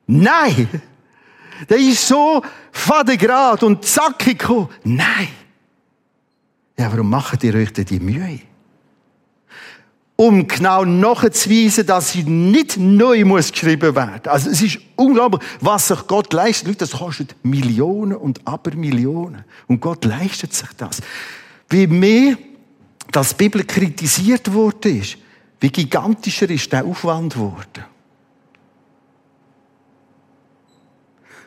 Nein! 0.08 0.68
Der 1.70 1.78
ist 1.78 2.08
so 2.08 2.42
fadegrad 2.72 3.64
und 3.64 3.86
zackig 3.86 4.40
gekommen. 4.40 4.70
Nein! 4.84 5.28
Ja, 6.78 6.92
warum 6.92 7.10
macht 7.10 7.44
ihr 7.44 7.54
euch 7.54 7.72
denn 7.74 7.86
die 7.86 8.00
Mühe? 8.00 8.40
Um 10.16 10.48
genau 10.48 10.86
nachzuweisen, 10.86 11.86
dass 11.86 12.12
sie 12.12 12.24
nicht 12.24 12.78
neu 12.78 13.26
muss 13.26 13.52
geschrieben 13.52 13.96
werden. 13.96 14.22
Also 14.26 14.50
es 14.50 14.62
ist 14.62 14.80
unglaublich, 14.96 15.42
was 15.60 15.88
sich 15.88 16.08
Gott 16.08 16.32
leistet. 16.34 16.68
Leute, 16.68 16.80
das 16.80 16.92
kostet 16.92 17.36
Millionen 17.44 18.16
und 18.16 18.46
Abermillionen. 18.46 19.44
Und 19.68 19.80
Gott 19.80 20.06
leistet 20.06 20.54
sich 20.54 20.70
das. 20.78 21.02
Wie 21.70 21.88
mehr 21.88 22.38
das 23.12 23.34
Bibel 23.34 23.64
kritisiert 23.64 24.52
wurde, 24.52 24.90
ist, 24.90 25.18
wie 25.62 25.70
gigantischer 25.70 26.50
ist 26.50 26.72
der 26.74 26.86
Aufwand 26.86 27.34
geworden. 27.34 27.86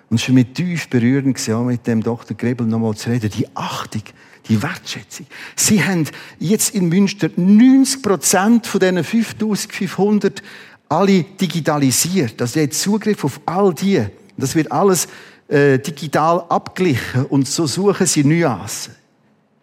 Und 0.09 0.20
es 0.20 0.29
war 0.29 0.35
mir 0.35 0.53
tief 0.53 0.88
berührend, 0.88 1.48
mit 1.66 1.87
dem 1.87 2.03
Dr. 2.03 2.37
Grebel 2.37 2.66
nochmal 2.66 2.94
zu 2.94 3.11
reden. 3.11 3.31
Die 3.31 3.48
Achtung, 3.55 4.03
die 4.48 4.62
Wertschätzung. 4.62 5.27
Sie 5.57 5.83
haben 5.83 6.07
jetzt 6.38 6.74
in 6.74 6.88
Münster 6.88 7.31
90 7.35 8.03
Prozent 8.03 8.66
von 8.66 8.81
diesen 8.81 9.03
5500 9.03 10.42
alle 10.88 11.24
digitalisiert. 11.24 12.40
Also 12.40 12.61
jetzt 12.61 12.81
Zugriff 12.81 13.24
auf 13.24 13.40
all 13.46 13.74
die. 13.74 14.05
Das 14.37 14.55
wird 14.55 14.70
alles 14.70 15.09
äh, 15.48 15.79
digital 15.79 16.44
abglichen 16.48 17.27
und 17.27 17.48
so 17.48 17.66
suchen 17.66 18.07
sie 18.07 18.22
Nuancen. 18.22 18.94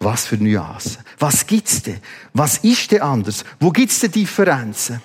Was 0.01 0.25
für 0.25 0.37
Nuancen? 0.37 0.97
Was 1.19 1.45
gibt's 1.45 1.83
denn? 1.83 1.99
Was 2.33 2.57
ist 2.59 2.91
denn 2.91 3.01
anders? 3.01 3.45
Wo 3.59 3.69
gibt's 3.69 3.99
denn 3.99 4.11
Differenzen? 4.11 5.01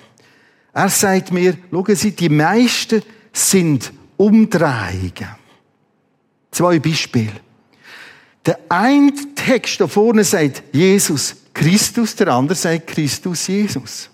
Er 0.73 0.89
sagt 0.89 1.31
mir, 1.31 1.55
schauen 1.71 1.95
Sie, 1.95 2.11
die 2.11 2.29
meisten 2.29 3.03
sind 3.31 3.93
Umdrehungen. 4.17 5.35
Zwei 6.51 6.79
Beispiele. 6.79 7.39
Der 8.43 8.59
eine 8.69 9.11
Text 9.35 9.79
da 9.79 9.87
vorne 9.87 10.23
sagt 10.23 10.63
Jesus 10.71 11.35
Christus, 11.53 12.15
der 12.15 12.29
andere 12.29 12.55
sagt 12.55 12.87
Christus 12.87 13.47
Jesus. 13.47 14.09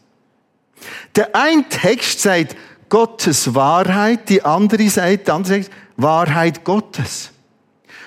Der 1.15 1.33
eine 1.33 1.67
Text 1.69 2.19
sagt 2.19 2.55
Gottes 2.89 3.53
Wahrheit, 3.55 4.27
die 4.27 4.43
andere 4.43 4.89
sagt, 4.89 5.27
der 5.27 5.35
andere 5.35 5.63
sagt 5.63 5.71
Wahrheit 5.95 6.63
Gottes. 6.63 7.32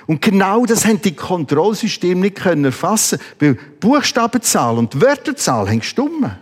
Und 0.06 0.22
genau 0.22 0.64
das 0.66 0.84
haben 0.84 1.02
die 1.02 1.14
Kontrollsysteme 1.14 2.20
nicht 2.20 2.36
können 2.36 2.64
erfassen, 2.64 3.18
weil 3.40 3.54
Buchstabenzahl 3.80 4.78
und 4.78 5.00
Wörterzahl 5.00 5.68
haben 5.68 5.80
gestummen. 5.80 6.36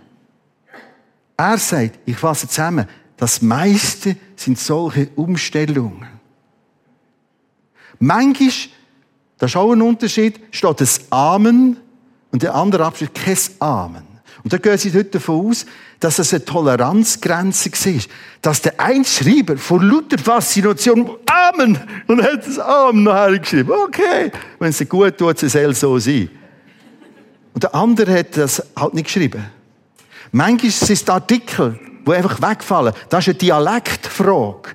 Er 1.37 1.59
sagt, 1.59 1.99
ich 2.05 2.17
fasse 2.17 2.47
zusammen, 2.47 2.87
das 3.17 3.41
meiste 3.43 4.17
sind 4.37 4.59
solche 4.59 5.09
Umstellungen. 5.17 6.07
Manchmal, 7.99 8.51
das 9.39 9.51
ist 9.51 9.57
auch 9.57 9.73
ein 9.73 9.83
Unterschied, 9.83 10.41
steht 10.51 10.81
das 10.81 11.01
Amen 11.11 11.79
und 12.31 12.43
der 12.43 12.55
andere 12.55 12.85
Abschnitt 12.85 13.15
kein 13.15 13.39
Amen. 13.61 14.14
Und 14.45 14.53
da 14.53 14.59
gehen 14.59 14.77
sie 14.77 14.93
heute 14.93 15.05
davon 15.05 15.47
aus, 15.47 15.65
dass 15.99 16.19
es 16.19 16.35
eine 16.35 16.45
Toleranzgrenze 16.45 17.73
war. 17.73 18.03
Dass 18.43 18.61
der 18.61 18.79
Einschreiber 18.79 19.57
vor 19.57 19.83
lauter 19.83 20.19
Faszination 20.19 21.11
Amen 21.25 21.79
und 22.07 22.23
hat 22.23 22.47
das 22.47 22.59
Amen 22.59 23.05
noch 23.05 23.15
hergeschrieben. 23.15 23.73
Okay, 23.73 24.31
wenn 24.59 24.69
es 24.69 24.87
gut 24.87 25.17
tut, 25.17 25.43
es 25.43 25.53
soll 25.53 25.75
so 25.75 25.99
sein. 25.99 26.29
Und 27.55 27.63
der 27.63 27.75
andere 27.75 28.19
hat 28.19 28.37
das 28.37 28.63
halt 28.77 28.93
nicht 28.93 29.07
geschrieben. 29.07 29.47
Manchmal 30.31 30.71
sind 30.71 30.91
es 30.91 31.09
Artikel, 31.09 31.79
die 32.07 32.13
einfach 32.13 32.43
wegfallen. 32.43 32.93
Das 33.09 33.21
ist 33.21 33.29
eine 33.29 33.39
Dialektfrage. 33.39 34.71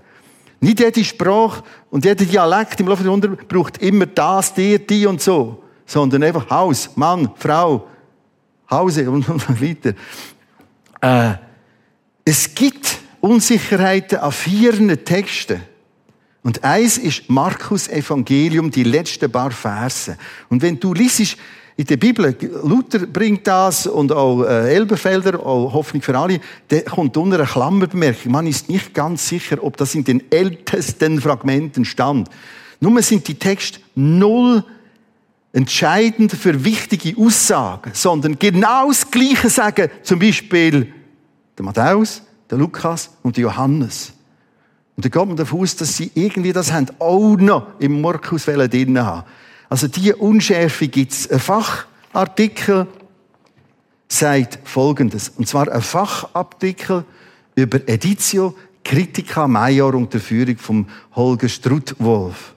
Nicht 0.61 0.79
jede 0.79 1.03
Sprache 1.03 1.63
und 1.91 2.05
jeder 2.05 2.25
Dialekt 2.25 2.79
im 2.79 2.87
Laufe 2.87 3.03
der 3.03 3.11
Runde 3.11 3.29
braucht 3.29 3.77
immer 3.77 4.07
das, 4.07 4.53
die, 4.53 4.79
die 4.85 5.05
und 5.05 5.21
so. 5.21 5.63
Sondern 5.85 6.23
einfach 6.23 6.49
Haus, 6.49 6.89
Mann, 6.95 7.29
Frau, 7.35 7.87
Hause 8.69 9.09
und, 9.09 9.27
und 9.29 9.61
weiter. 9.61 9.93
Äh, 11.01 11.35
es 12.25 12.53
gibt 12.53 12.99
Unsicherheiten 13.21 14.19
an 14.19 14.31
vier 14.31 15.03
Texten. 15.03 15.61
Und 16.41 16.63
eins 16.63 16.97
ist 16.97 17.29
Markus 17.29 17.87
Evangelium, 17.87 18.71
die 18.71 18.83
letzten 18.83 19.31
paar 19.31 19.51
Verse. 19.51 20.17
Und 20.49 20.61
wenn 20.61 20.79
du 20.79 20.93
liest 20.93 21.37
in 21.75 21.85
der 21.85 21.97
Bibel, 21.97 22.35
Luther 22.63 23.05
bringt 23.05 23.45
das 23.47 23.87
und 23.87 24.11
auch 24.11 24.43
äh, 24.43 24.73
Elberfelder, 24.73 25.45
auch 25.45 25.73
Hoffnung 25.73 26.01
für 26.01 26.17
alle, 26.17 26.39
da 26.67 26.81
kommt 26.81 27.15
unter 27.17 27.37
eine 27.37 27.45
Klammerbemerkung. 27.45 28.31
Man 28.31 28.47
ist 28.47 28.69
nicht 28.69 28.93
ganz 28.93 29.27
sicher, 29.27 29.57
ob 29.61 29.77
das 29.77 29.95
in 29.95 30.03
den 30.03 30.31
ältesten 30.31 31.21
Fragmenten 31.21 31.85
stand. 31.85 32.29
Nur 32.79 33.01
sind 33.01 33.27
die 33.27 33.35
Texte 33.35 33.79
null 33.95 34.63
entscheidend 35.51 36.31
für 36.31 36.63
wichtige 36.63 37.19
Aussagen, 37.19 37.91
sondern 37.93 38.37
genau 38.37 38.89
das 38.89 39.09
Gleiche 39.09 39.49
sagen, 39.49 39.89
zum 40.03 40.19
Beispiel 40.19 40.93
der 41.57 41.65
Matthäus, 41.65 42.21
der 42.49 42.57
Lukas 42.57 43.11
und 43.23 43.35
der 43.37 43.43
Johannes. 43.43 44.13
Und 44.95 45.05
da 45.05 45.09
geht 45.09 45.27
man 45.27 45.37
davon 45.37 45.61
aus, 45.61 45.75
dass 45.75 45.95
sie 45.95 46.11
irgendwie 46.13 46.53
das 46.53 46.71
haben, 46.71 46.87
auch 46.99 47.35
noch 47.37 47.79
im 47.79 48.01
Markus 48.01 48.45
drin 48.45 48.99
haben. 48.99 49.25
Also 49.69 49.87
diese 49.87 50.15
Unschärfe 50.17 50.87
gibt 50.87 51.13
es. 51.13 51.29
Ein 51.31 51.39
Fachartikel 51.39 52.87
sagt 54.07 54.59
Folgendes, 54.63 55.29
und 55.29 55.47
zwar 55.47 55.71
ein 55.71 55.81
Fachartikel 55.81 57.05
über 57.55 57.79
Editio 57.87 58.55
Critica 58.83 59.47
Major 59.47 59.93
unter 59.93 60.19
Führung 60.19 60.57
von 60.57 60.87
Holger 61.15 61.47
Struttwolf. 61.47 62.55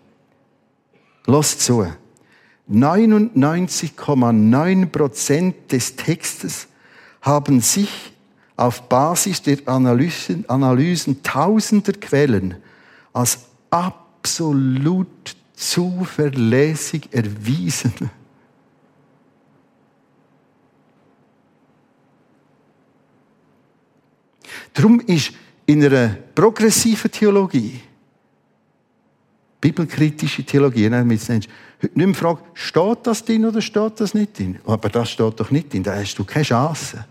Los 1.27 1.59
zu. 1.59 1.87
99,9 2.71 4.87
Prozent 4.87 5.73
des 5.73 5.97
Textes 5.97 6.69
haben 7.21 7.61
sich 7.61 8.13
auf 8.57 8.89
Basis 8.89 9.43
der 9.43 9.59
Analysen, 9.67 10.49
Analysen 10.49 11.23
tausender 11.23 11.93
Quellen 11.93 12.57
als 13.13 13.41
absolut 13.71 15.37
zuverlässig 15.55 17.09
erwiesen. 17.13 17.93
Darum 24.75 25.01
ist 25.01 25.33
in 25.67 25.85
einer 25.85 26.17
progressiven 26.35 27.11
Theologie 27.11 27.83
bibelkritische 29.63 30.45
Theologie, 30.45 30.91
nennen 30.91 31.09
wir 31.09 31.17
es 31.83 31.97
nicht 31.97 32.07
mehr 32.07 32.15
fragen, 32.15 32.41
steht 32.55 32.99
das 33.05 33.25
drin 33.25 33.45
oder 33.45 33.61
steht 33.61 34.01
das 34.01 34.15
nicht 34.15 34.39
drin? 34.39 34.59
Aber 34.67 34.89
das 34.89 35.11
steht 35.11 35.39
doch 35.39 35.51
nicht 35.51 35.73
drin, 35.73 35.83
da 35.83 35.95
hast 35.95 36.15
du 36.15 36.25
keine 36.25 36.45
Chance. 36.45 37.05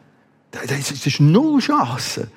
Das 0.51 0.91
ist 0.91 1.19
null 1.19 1.59
Chance. 1.59 2.27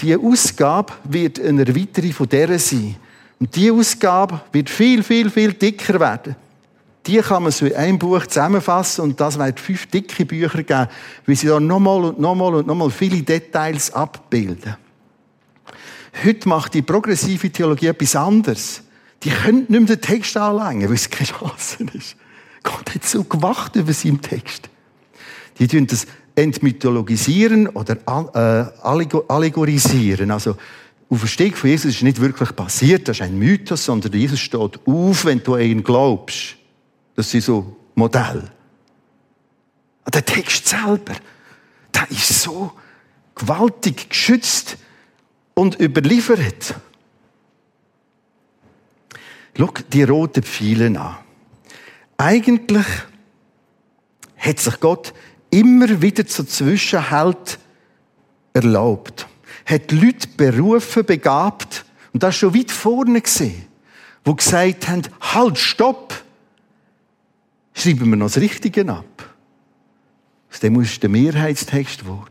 Die 0.00 0.16
Ausgabe 0.16 0.92
wird 1.04 1.40
eine 1.40 1.66
Erweiterung 1.66 2.12
von 2.12 2.28
dieser 2.28 2.58
sein. 2.58 2.96
Und 3.38 3.54
diese 3.54 3.72
Ausgabe 3.72 4.40
wird 4.52 4.70
viel, 4.70 5.02
viel, 5.02 5.30
viel 5.30 5.52
dicker 5.52 5.98
werden. 6.00 6.36
Die 7.06 7.18
kann 7.18 7.42
man 7.42 7.52
so 7.52 7.66
in 7.66 7.74
einem 7.74 7.98
Buch 7.98 8.26
zusammenfassen 8.26 9.02
und 9.02 9.20
das 9.20 9.38
wird 9.38 9.60
fünf 9.60 9.86
dicke 9.86 10.24
Bücher 10.24 10.62
geben, 10.62 10.88
weil 11.26 11.36
sie 11.36 11.48
da 11.48 11.60
nochmal 11.60 12.04
und 12.04 12.18
nochmal 12.18 12.54
und 12.54 12.66
nochmal 12.66 12.90
viele 12.90 13.22
Details 13.22 13.92
abbilden. 13.92 14.76
Heute 16.24 16.48
macht 16.48 16.72
die 16.72 16.82
progressive 16.82 17.50
Theologie 17.50 17.88
etwas 17.88 18.16
anderes. 18.16 18.83
Die 19.24 19.30
können 19.30 19.66
nicht 19.68 19.70
mehr 19.70 19.96
den 19.96 20.00
Text 20.00 20.36
anlängen, 20.36 20.88
weil 20.88 20.96
es 20.96 21.08
keine 21.08 21.28
Chance 21.28 21.84
ist. 21.94 22.16
Gott 22.62 22.94
hat 22.94 23.04
so 23.04 23.24
gewacht 23.24 23.76
über 23.76 23.92
seinen 23.92 24.20
Text. 24.20 24.68
Die 25.58 25.68
tun 25.68 25.86
das 25.86 26.06
entmythologisieren 26.34 27.68
oder 27.68 27.96
äh, 28.06 28.82
allegorisieren. 28.82 30.30
Also, 30.30 30.56
Auferstehung 31.08 31.54
von 31.54 31.70
Jesus 31.70 31.94
ist 31.96 32.02
nicht 32.02 32.20
wirklich 32.20 32.56
passiert, 32.56 33.06
das 33.08 33.18
ist 33.18 33.22
ein 33.22 33.38
Mythos, 33.38 33.84
sondern 33.84 34.12
Jesus 34.12 34.40
steht 34.40 34.80
auf, 34.86 35.24
wenn 35.24 35.42
du 35.42 35.54
an 35.54 35.60
ihn 35.60 35.84
glaubst. 35.84 36.56
Das 37.14 37.30
sind 37.30 37.44
so 37.44 37.76
Modelle. 37.94 38.50
Der 40.12 40.24
Text 40.24 40.66
selber, 40.66 41.14
der 41.94 42.10
ist 42.10 42.42
so 42.42 42.72
gewaltig 43.34 44.08
geschützt 44.10 44.76
und 45.54 45.80
überliefert. 45.80 46.74
Schau 49.56 49.70
die 49.92 50.02
roten 50.02 50.42
Pfeile 50.42 50.86
an. 50.98 51.16
Eigentlich 52.16 52.86
hat 54.36 54.58
sich 54.58 54.80
Gott 54.80 55.14
immer 55.50 56.02
wieder 56.02 56.26
zu 56.26 56.44
Zwischenhalt 56.44 57.58
erlaubt. 58.52 59.26
Hat 59.66 59.92
Leute 59.92 60.28
berufen, 60.36 61.04
begabt, 61.04 61.84
und 62.12 62.22
das 62.22 62.36
schon 62.36 62.54
weit 62.54 62.70
vorne 62.70 63.20
gesehen, 63.20 63.66
wo 64.24 64.34
gesagt 64.34 64.88
haben, 64.88 65.02
halt, 65.20 65.58
stopp! 65.58 66.14
Schreiben 67.74 68.10
wir 68.10 68.16
noch 68.16 68.26
das 68.26 68.38
Richtige 68.38 68.88
ab. 68.88 69.34
Aus 70.50 70.60
dem 70.60 70.80
ist 70.80 71.02
der 71.02 71.10
Mehrheitstext 71.10 72.00
geworden. 72.00 72.30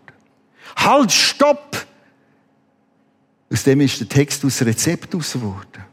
Halt, 0.78 1.12
stopp! 1.12 1.86
Aus 3.52 3.64
dem 3.64 3.82
ist 3.82 4.00
der 4.00 4.08
Text 4.08 4.46
aus 4.46 4.62
Rezept 4.62 5.12
geworden. 5.12 5.93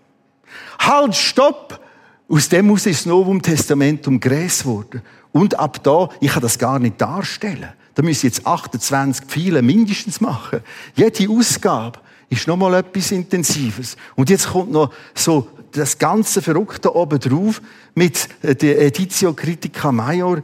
Halt, 0.78 1.14
stopp! 1.14 1.80
Aus 2.28 2.48
dem 2.48 2.68
muss 2.68 2.84
das 2.84 3.06
Novum 3.06 3.42
Testamentum 3.42 4.20
Gräs 4.20 4.64
worden. 4.64 5.02
Und 5.32 5.58
ab 5.58 5.82
da, 5.82 6.08
ich 6.20 6.32
kann 6.32 6.42
das 6.42 6.58
gar 6.58 6.78
nicht 6.78 7.00
darstellen. 7.00 7.70
Da 7.94 8.02
müssen 8.02 8.26
jetzt 8.26 8.46
28 8.46 9.26
Pfeile 9.26 9.62
mindestens 9.62 10.20
machen. 10.20 10.60
Jede 10.94 11.28
Ausgabe 11.28 11.98
ist 12.28 12.46
nochmal 12.46 12.74
etwas 12.74 13.10
Intensives. 13.10 13.96
Und 14.14 14.30
jetzt 14.30 14.48
kommt 14.48 14.70
noch 14.70 14.92
so 15.14 15.48
das 15.72 15.98
ganze 15.98 16.40
Verrückte 16.40 16.94
oben 16.94 17.18
drauf 17.18 17.60
mit 17.94 18.28
der 18.42 18.80
Editio 18.80 19.34
Critica 19.34 19.92
Major 19.92 20.40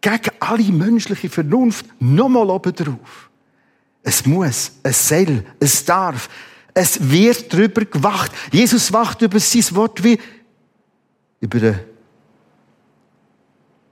gegen 0.00 0.30
alle 0.40 0.64
menschliche 0.64 1.28
Vernunft 1.28 1.86
nochmal 2.00 2.50
oben 2.50 2.74
drauf. 2.74 3.30
Es 4.02 4.26
muss, 4.26 4.72
es 4.82 5.08
soll, 5.08 5.44
es 5.60 5.84
darf. 5.84 6.28
Es 6.74 7.10
wird 7.10 7.52
darüber 7.52 7.84
gewacht. 7.84 8.32
Jesus 8.50 8.92
wacht 8.92 9.22
über 9.22 9.38
sein 9.38 9.76
Wort 9.76 10.02
wie 10.02 10.18
über 11.40 11.58
den 11.58 11.80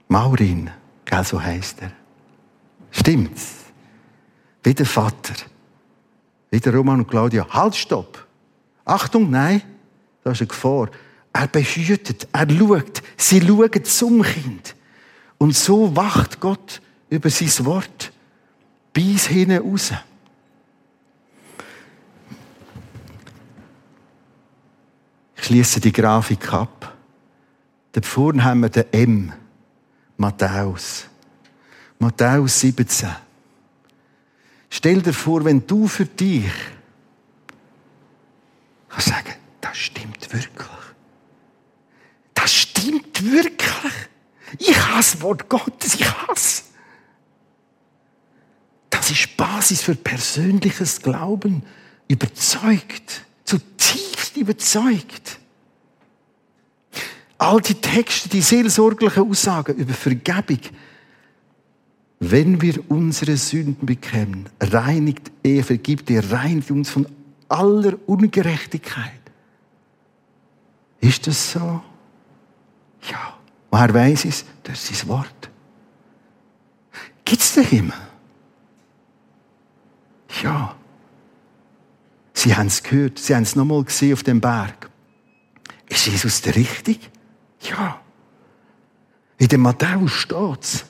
Maurin. 0.07 0.69
Gell, 1.05 1.23
so 1.23 1.41
heißt 1.41 1.81
er. 1.81 1.91
Stimmt's? 2.91 3.55
Wie 4.63 4.73
der 4.73 4.85
Vater. 4.85 5.33
Wie 6.49 6.59
der 6.59 6.73
Roman 6.73 6.99
und 6.99 7.07
Claudia. 7.07 7.47
Halt, 7.49 7.75
stopp. 7.75 8.25
Achtung, 8.85 9.29
nein. 9.29 9.61
Da 10.23 10.31
ist 10.31 10.41
eine 10.41 10.47
Gefahr. 10.47 10.89
Er 11.33 11.47
behütet, 11.47 12.27
er 12.31 12.49
schaut. 12.49 13.01
Sie 13.17 13.39
schauen 13.39 13.83
zum 13.85 14.21
Kind. 14.21 14.75
Und 15.37 15.55
so 15.55 15.95
wacht 15.95 16.39
Gott 16.39 16.81
über 17.09 17.29
sein 17.29 17.65
Wort 17.65 18.11
bis 18.93 19.27
hinten 19.27 19.57
raus. 19.57 19.91
Schließe 25.51 25.81
die 25.81 25.91
Grafik 25.91 26.53
ab. 26.53 26.95
Da 27.91 28.01
vorne 28.01 28.41
haben 28.41 28.61
wir 28.61 28.69
den 28.69 28.85
M. 28.93 29.33
Matthäus. 30.15 31.07
Matthäus 31.99 32.61
17. 32.61 33.09
Stell 34.69 35.01
dir 35.01 35.11
vor, 35.11 35.43
wenn 35.43 35.67
du 35.67 35.89
für 35.89 36.05
dich 36.05 36.49
kannst 38.87 39.09
sagen, 39.09 39.33
das 39.59 39.77
stimmt 39.77 40.31
wirklich? 43.21 43.91
Ich 44.57 44.77
hasse 44.77 45.17
das 45.17 45.21
Wort 45.21 45.49
Gottes, 45.49 45.95
ich 45.95 46.09
hasse. 46.09 46.63
Das 48.89 49.11
ist 49.11 49.35
Basis 49.35 49.81
für 49.81 49.95
persönliches 49.95 51.01
Glauben. 51.01 51.63
Überzeugt, 52.07 53.25
zutiefst 53.43 54.37
überzeugt. 54.37 55.40
All 57.41 57.59
die 57.59 57.73
Texte, 57.73 58.29
die 58.29 58.41
seelsorglichen 58.41 59.27
Aussagen 59.27 59.75
über 59.75 59.95
Vergebung, 59.95 60.59
wenn 62.19 62.61
wir 62.61 62.87
unsere 62.91 63.35
Sünden 63.35 63.83
bekennen, 63.83 64.47
reinigt 64.59 65.31
er, 65.41 65.63
vergibt 65.63 66.11
er, 66.11 66.31
reinigt 66.31 66.69
uns 66.69 66.91
von 66.91 67.07
aller 67.49 67.97
Ungerechtigkeit. 68.05 69.21
Ist 70.99 71.25
das 71.25 71.53
so? 71.53 71.81
Ja. 73.09 73.39
Woher 73.71 73.91
weiß 73.91 74.25
es? 74.25 74.45
Das 74.61 74.91
ist 74.91 74.99
sein 74.99 75.09
Wort. 75.09 75.49
Gibt 77.25 77.41
es 77.41 77.55
den 77.55 77.63
Himmel? 77.63 77.97
Ja. 80.43 80.75
Sie 82.35 82.55
haben 82.55 82.67
es 82.67 82.83
gehört, 82.83 83.17
sie 83.17 83.33
haben 83.33 83.43
es 83.43 83.55
nochmal 83.55 83.83
gesehen 83.83 84.13
auf 84.13 84.21
dem 84.21 84.39
Berg. 84.39 84.91
Ist 85.89 86.05
Jesus 86.05 86.39
der 86.43 86.55
Richtige? 86.55 87.07
Ja. 87.61 87.99
In 89.37 89.47
dem 89.47 89.61
Matthäus 89.61 90.11
steht 90.11 90.63
es. 90.63 90.85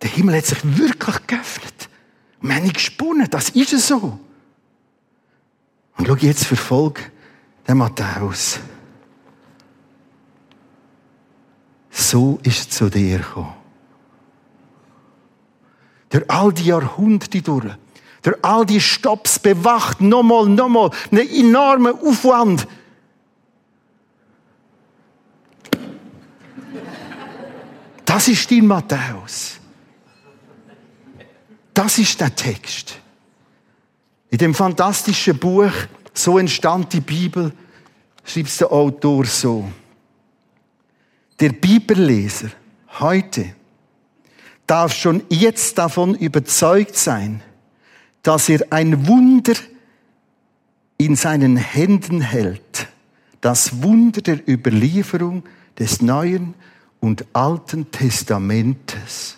Der 0.00 0.10
Himmel 0.10 0.36
hat 0.36 0.46
sich 0.46 0.58
wirklich 0.78 1.26
geöffnet. 1.26 1.88
Und 2.40 2.48
wir 2.48 2.56
haben 2.56 2.72
gesponnen, 2.72 3.28
das 3.30 3.50
ist 3.50 3.86
so. 3.86 4.18
Und 5.96 6.06
schau 6.06 6.16
jetzt 6.16 6.44
verfolg 6.44 7.12
den 7.68 7.78
Matthäus. 7.78 8.58
So 11.90 12.40
ist 12.42 12.58
es 12.58 12.70
zu 12.70 12.88
dir 12.88 13.18
gekommen. 13.18 13.54
Durch 16.08 16.28
all 16.28 16.52
die 16.52 16.64
Jahrhunderte 16.64 17.40
durch, 17.42 17.74
durch 18.22 18.36
all 18.42 18.66
die 18.66 18.80
Stops 18.80 19.38
bewacht, 19.38 20.00
nochmal, 20.00 20.48
nochmal, 20.48 20.90
einen 21.10 21.28
enormen 21.28 21.94
Aufwand. 22.00 22.66
Das 28.12 28.28
ist 28.28 28.50
dein 28.50 28.66
Matthäus. 28.66 29.58
Das 31.72 31.96
ist 31.96 32.20
der 32.20 32.36
Text. 32.36 32.98
In 34.28 34.36
dem 34.36 34.54
fantastischen 34.54 35.38
Buch 35.38 35.72
So 36.12 36.36
entstand 36.36 36.92
die 36.92 37.00
Bibel, 37.00 37.54
schreibt 38.22 38.60
der 38.60 38.70
Autor 38.70 39.24
so. 39.24 39.72
Der 41.40 41.52
Bibelleser 41.52 42.50
heute 43.00 43.54
darf 44.66 44.92
schon 44.92 45.22
jetzt 45.30 45.78
davon 45.78 46.14
überzeugt 46.14 46.96
sein, 46.96 47.42
dass 48.22 48.50
er 48.50 48.60
ein 48.68 49.06
Wunder 49.06 49.54
in 50.98 51.16
seinen 51.16 51.56
Händen 51.56 52.20
hält. 52.20 52.88
Das 53.40 53.82
Wunder 53.82 54.20
der 54.20 54.46
Überlieferung 54.46 55.44
des 55.78 56.02
Neuen 56.02 56.54
und 57.02 57.26
Alten 57.32 57.90
Testamentes. 57.90 59.36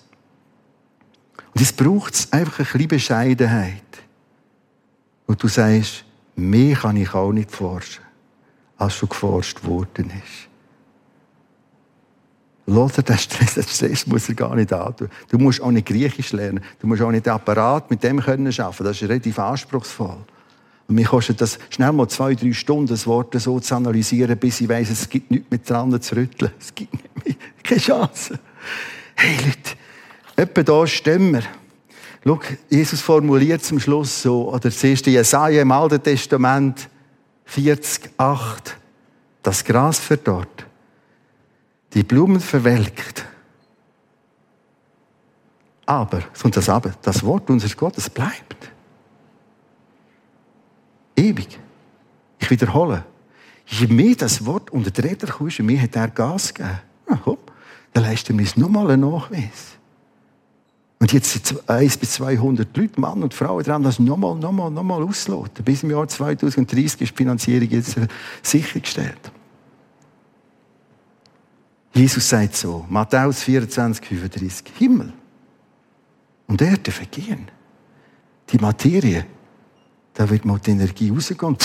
Und 1.54 1.62
es 1.62 1.72
braucht 1.72 2.28
einfach 2.30 2.58
ein 2.58 2.64
bisschen 2.64 2.88
Bescheidenheit. 2.88 3.82
Und 5.26 5.42
du 5.42 5.48
sagst, 5.48 6.04
mehr 6.36 6.76
kann 6.76 6.96
ich 6.98 7.14
auch 7.14 7.32
nicht 7.32 7.50
forschen, 7.50 8.04
als 8.76 8.94
schon 8.94 9.08
geforscht 9.08 9.64
worden 9.64 10.10
ist. 10.10 10.48
Lothar, 12.66 13.02
den 13.02 13.18
Stress, 13.18 13.54
den 13.54 13.62
Stress 13.62 14.06
muss 14.06 14.28
er 14.28 14.34
gar 14.34 14.54
nicht 14.54 14.72
antun. 14.72 15.08
Du 15.28 15.38
musst 15.38 15.62
auch 15.62 15.70
nicht 15.70 15.86
Griechisch 15.86 16.32
lernen. 16.32 16.62
Du 16.80 16.86
musst 16.86 17.00
auch 17.00 17.10
nicht 17.10 17.24
den 17.24 17.32
Apparat 17.32 17.90
mit 17.90 18.02
dem 18.02 18.20
können 18.20 18.52
arbeiten. 18.58 18.84
Das 18.84 19.00
ist 19.00 19.08
relativ 19.08 19.38
anspruchsvoll. 19.38 20.18
Und 20.86 20.94
mir 20.94 21.06
kostet 21.06 21.40
das 21.40 21.58
schnell 21.70 21.92
mal 21.92 22.08
zwei, 22.08 22.34
drei 22.34 22.52
Stunden, 22.52 22.88
das 22.88 23.06
Wort 23.06 23.34
so 23.40 23.58
zu 23.58 23.74
analysieren, 23.74 24.38
bis 24.38 24.60
ich 24.60 24.68
weiss, 24.68 24.90
es 24.90 25.08
gibt 25.08 25.30
nichts 25.30 25.50
mehr 25.50 25.60
dran 25.60 26.00
zu 26.00 26.16
rütteln. 26.16 26.52
Es 26.58 26.74
gibt 26.74 26.92
nicht 26.92 27.26
mehr. 27.26 27.36
Keine 27.64 27.80
Chance. 27.80 28.38
Hey 29.16 29.36
Leute, 29.36 29.76
etwa 30.36 30.62
da 30.62 30.86
stehen 30.86 31.32
wir. 31.32 31.42
Schau, 32.24 32.40
Jesus 32.70 33.00
formuliert 33.00 33.64
zum 33.64 33.80
Schluss 33.80 34.22
so, 34.22 34.48
oder 34.48 34.60
das 34.60 34.82
erste 34.84 35.10
Jesaja 35.10 35.62
im 35.62 35.72
Alten 35.72 36.02
Testament 36.02 36.88
40, 37.46 38.10
8, 38.16 38.76
das 39.42 39.64
Gras 39.64 39.98
verdorrt, 39.98 40.66
die 41.92 42.02
Blumen 42.02 42.40
verwelkt. 42.40 43.26
Aber, 45.86 46.22
und 46.42 46.56
das 46.56 46.68
aber, 46.68 46.94
das 47.02 47.22
Wort 47.24 47.50
unseres 47.50 47.76
Gottes 47.76 48.08
bleibt. 48.08 48.70
Ewig. 51.16 51.58
Ich 52.38 52.50
wiederhole. 52.50 53.04
Je 53.66 53.86
mehr 53.86 54.14
das 54.14 54.44
Wort 54.44 54.70
unter 54.70 54.90
die 54.90 55.00
Räder 55.00 55.26
kommt, 55.26 55.56
je 55.56 55.64
mehr 55.64 55.82
hat 55.82 55.96
er 55.96 56.08
Gas 56.08 56.52
gegeben. 56.52 56.80
Na 57.06 57.20
komm, 57.22 57.38
dann 57.94 58.02
leisten 58.02 58.36
wir 58.36 58.44
uns 58.44 58.56
nochmal 58.56 58.90
einen 58.90 59.08
Nachweis. 59.08 59.78
Und 60.98 61.12
jetzt 61.12 61.46
sind 61.46 61.68
1 61.68 61.96
bis 61.96 62.12
200 62.12 62.76
Leute, 62.76 63.00
Mann 63.00 63.22
und 63.22 63.34
Frauen 63.34 63.62
dran, 63.62 63.82
das 63.82 63.98
nochmal, 63.98 64.36
nochmal, 64.36 64.70
nochmal 64.70 65.02
ausloten. 65.02 65.64
Bis 65.64 65.82
im 65.82 65.90
Jahr 65.90 66.08
2030 66.08 66.84
ist 66.84 67.00
die 67.00 67.06
Finanzierung 67.06 67.68
jetzt 67.68 67.96
sichergestellt. 68.42 69.30
Jesus 71.92 72.28
sagt 72.28 72.56
so, 72.56 72.84
Matthäus 72.88 73.42
24, 73.42 74.04
35, 74.04 74.66
Himmel 74.76 75.12
und 76.48 76.60
Erde 76.60 76.90
vergehen. 76.90 77.48
Die 78.50 78.58
Materie, 78.58 79.24
da 80.14 80.28
wird 80.28 80.44
mal 80.44 80.58
die 80.58 80.72
Energie 80.72 81.10
rausgehen 81.10 81.40
und 81.40 81.62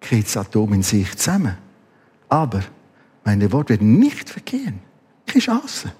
geht 0.00 0.26
das 0.26 0.36
Atom 0.36 0.74
in 0.74 0.82
sich 0.82 1.16
zusammen. 1.16 1.56
Aber 2.28 2.62
meine 3.24 3.50
Worte 3.50 3.70
werden 3.70 3.98
nicht 3.98 4.30
vergehen. 4.30 4.83
Keine 5.34 5.42
Chance. 5.42 5.92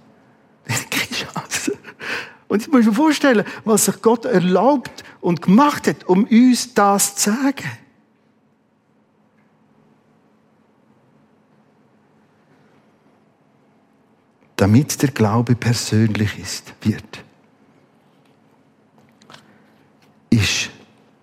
Keine 0.90 1.10
Chance. 1.10 1.76
Und 2.46 2.62
ich 2.62 2.68
muss 2.68 2.84
mir 2.84 2.92
vorstellen, 2.92 3.44
was 3.64 3.86
sich 3.86 4.00
Gott 4.00 4.26
erlaubt 4.26 5.02
und 5.20 5.42
gemacht 5.42 5.88
hat, 5.88 6.04
um 6.04 6.24
uns 6.24 6.72
das 6.72 7.16
zu 7.16 7.32
sagen. 7.32 7.68
Damit 14.54 15.02
der 15.02 15.10
Glaube 15.10 15.56
persönlich 15.56 16.38
ist, 16.38 16.72
wird, 16.82 17.24
ist 20.30 20.70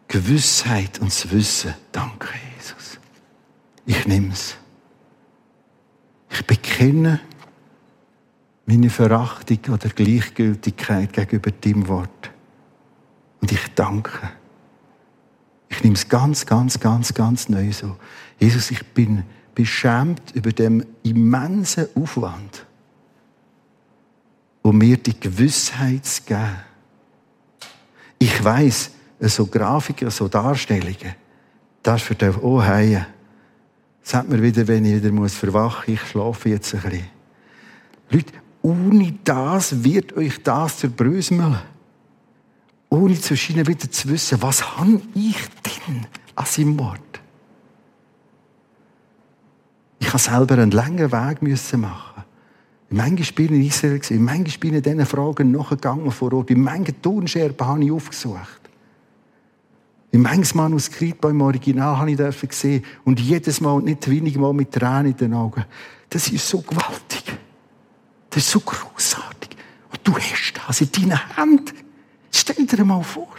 Gewissheit 0.09 0.99
und 0.99 1.07
das 1.07 1.31
Wissen, 1.31 1.73
danke 1.93 2.27
Jesus. 2.57 2.99
Ich 3.85 4.05
nehme 4.05 4.33
es. 4.33 4.57
Ich 6.29 6.45
bekenne 6.45 7.21
meine 8.71 8.89
Verachtung 8.89 9.59
oder 9.69 9.89
Gleichgültigkeit 9.89 11.11
gegenüber 11.11 11.51
deinem 11.51 11.89
Wort. 11.89 12.31
Und 13.41 13.51
ich 13.51 13.67
danke. 13.75 14.29
Ich 15.67 15.83
nehme 15.83 15.95
es 15.95 16.07
ganz, 16.07 16.45
ganz, 16.45 16.79
ganz, 16.79 17.13
ganz 17.13 17.49
neu 17.49 17.71
so. 17.73 17.97
Jesus, 18.39 18.71
ich 18.71 18.85
bin 18.93 19.23
beschämt 19.53 20.31
über 20.33 20.53
den 20.53 20.85
immensen 21.03 21.87
Aufwand, 21.95 22.65
um 24.61 24.77
mir 24.77 24.95
die 24.95 25.19
Gewissheit 25.19 26.05
zu. 26.05 26.37
Ich 28.19 28.41
weiß, 28.41 28.91
so 29.19 29.47
Grafiken, 29.47 30.09
so 30.11 30.29
Darstellungen, 30.29 31.15
das 31.83 32.01
für 32.03 32.15
den 32.15 32.35
Oh 32.37 32.61
heim. 32.61 33.05
Sagt 34.01 34.29
mir 34.29 34.41
wieder, 34.41 34.65
wenn 34.67 34.85
ich 34.85 34.95
wieder 34.95 35.11
muss 35.11 35.35
ich 35.87 36.01
schlafe 36.01 36.49
jetzt 36.49 36.73
ein 36.73 36.81
bisschen. 36.81 37.05
Leute, 38.09 38.40
ohne 38.61 39.13
das 39.23 39.83
wird 39.83 40.15
euch 40.15 40.41
das 40.43 40.77
zerbröseln. 40.77 41.57
Ohne 42.89 43.19
zu 43.19 43.37
scheinen 43.37 43.67
wieder 43.67 43.89
zu 43.89 44.09
wissen, 44.09 44.41
was 44.41 44.77
habe 44.77 45.01
ich 45.15 45.37
denn 45.63 46.05
an 46.35 46.45
seinem 46.45 46.77
Wort? 46.77 47.21
Ich 49.99 50.07
habe 50.09 50.19
selber 50.19 50.55
einen 50.55 50.71
langen 50.71 51.11
Weg 51.11 51.41
müssen 51.41 51.81
machen. 51.81 52.23
Manchmal 52.89 53.31
bin 53.33 53.45
ich 53.45 53.51
in 53.61 53.67
Israel, 53.67 53.99
gewesen, 53.99 54.23
manchmal 54.25 54.57
bin 54.57 54.73
ich 54.75 54.83
diesen 54.83 55.05
Fragen 55.05 55.51
nachgegangen 55.51 56.11
vor 56.11 56.33
Ort. 56.33 56.49
In 56.49 56.61
manchen 56.61 57.01
Tonscherben 57.01 57.65
habe 57.65 57.83
ich 57.85 57.91
aufgesucht. 57.91 58.61
In 60.11 60.21
manches 60.21 60.53
Manuskript 60.53 61.21
beim 61.21 61.39
Original 61.39 61.97
habe 61.97 62.11
ich 62.11 62.49
gesehen 62.49 62.83
und 63.05 63.21
jedes 63.21 63.61
Mal, 63.61 63.81
nicht 63.81 64.09
wenig 64.09 64.37
Mal 64.37 64.51
mit 64.51 64.73
Tränen 64.73 65.13
in 65.13 65.17
den 65.17 65.33
Augen. 65.33 65.63
Das 66.09 66.27
ist 66.27 66.49
so 66.49 66.59
gewaltig. 66.59 67.23
Das 68.31 68.43
ist 68.43 68.51
so 68.51 68.59
großartig. 68.61 69.49
Und 69.91 70.07
du 70.07 70.17
hast 70.17 70.53
das 70.67 70.81
in 70.81 70.91
deinen 70.91 71.35
Händen. 71.35 71.77
Stell 72.31 72.65
dir 72.65 72.83
mal 72.83 73.03
vor. 73.03 73.29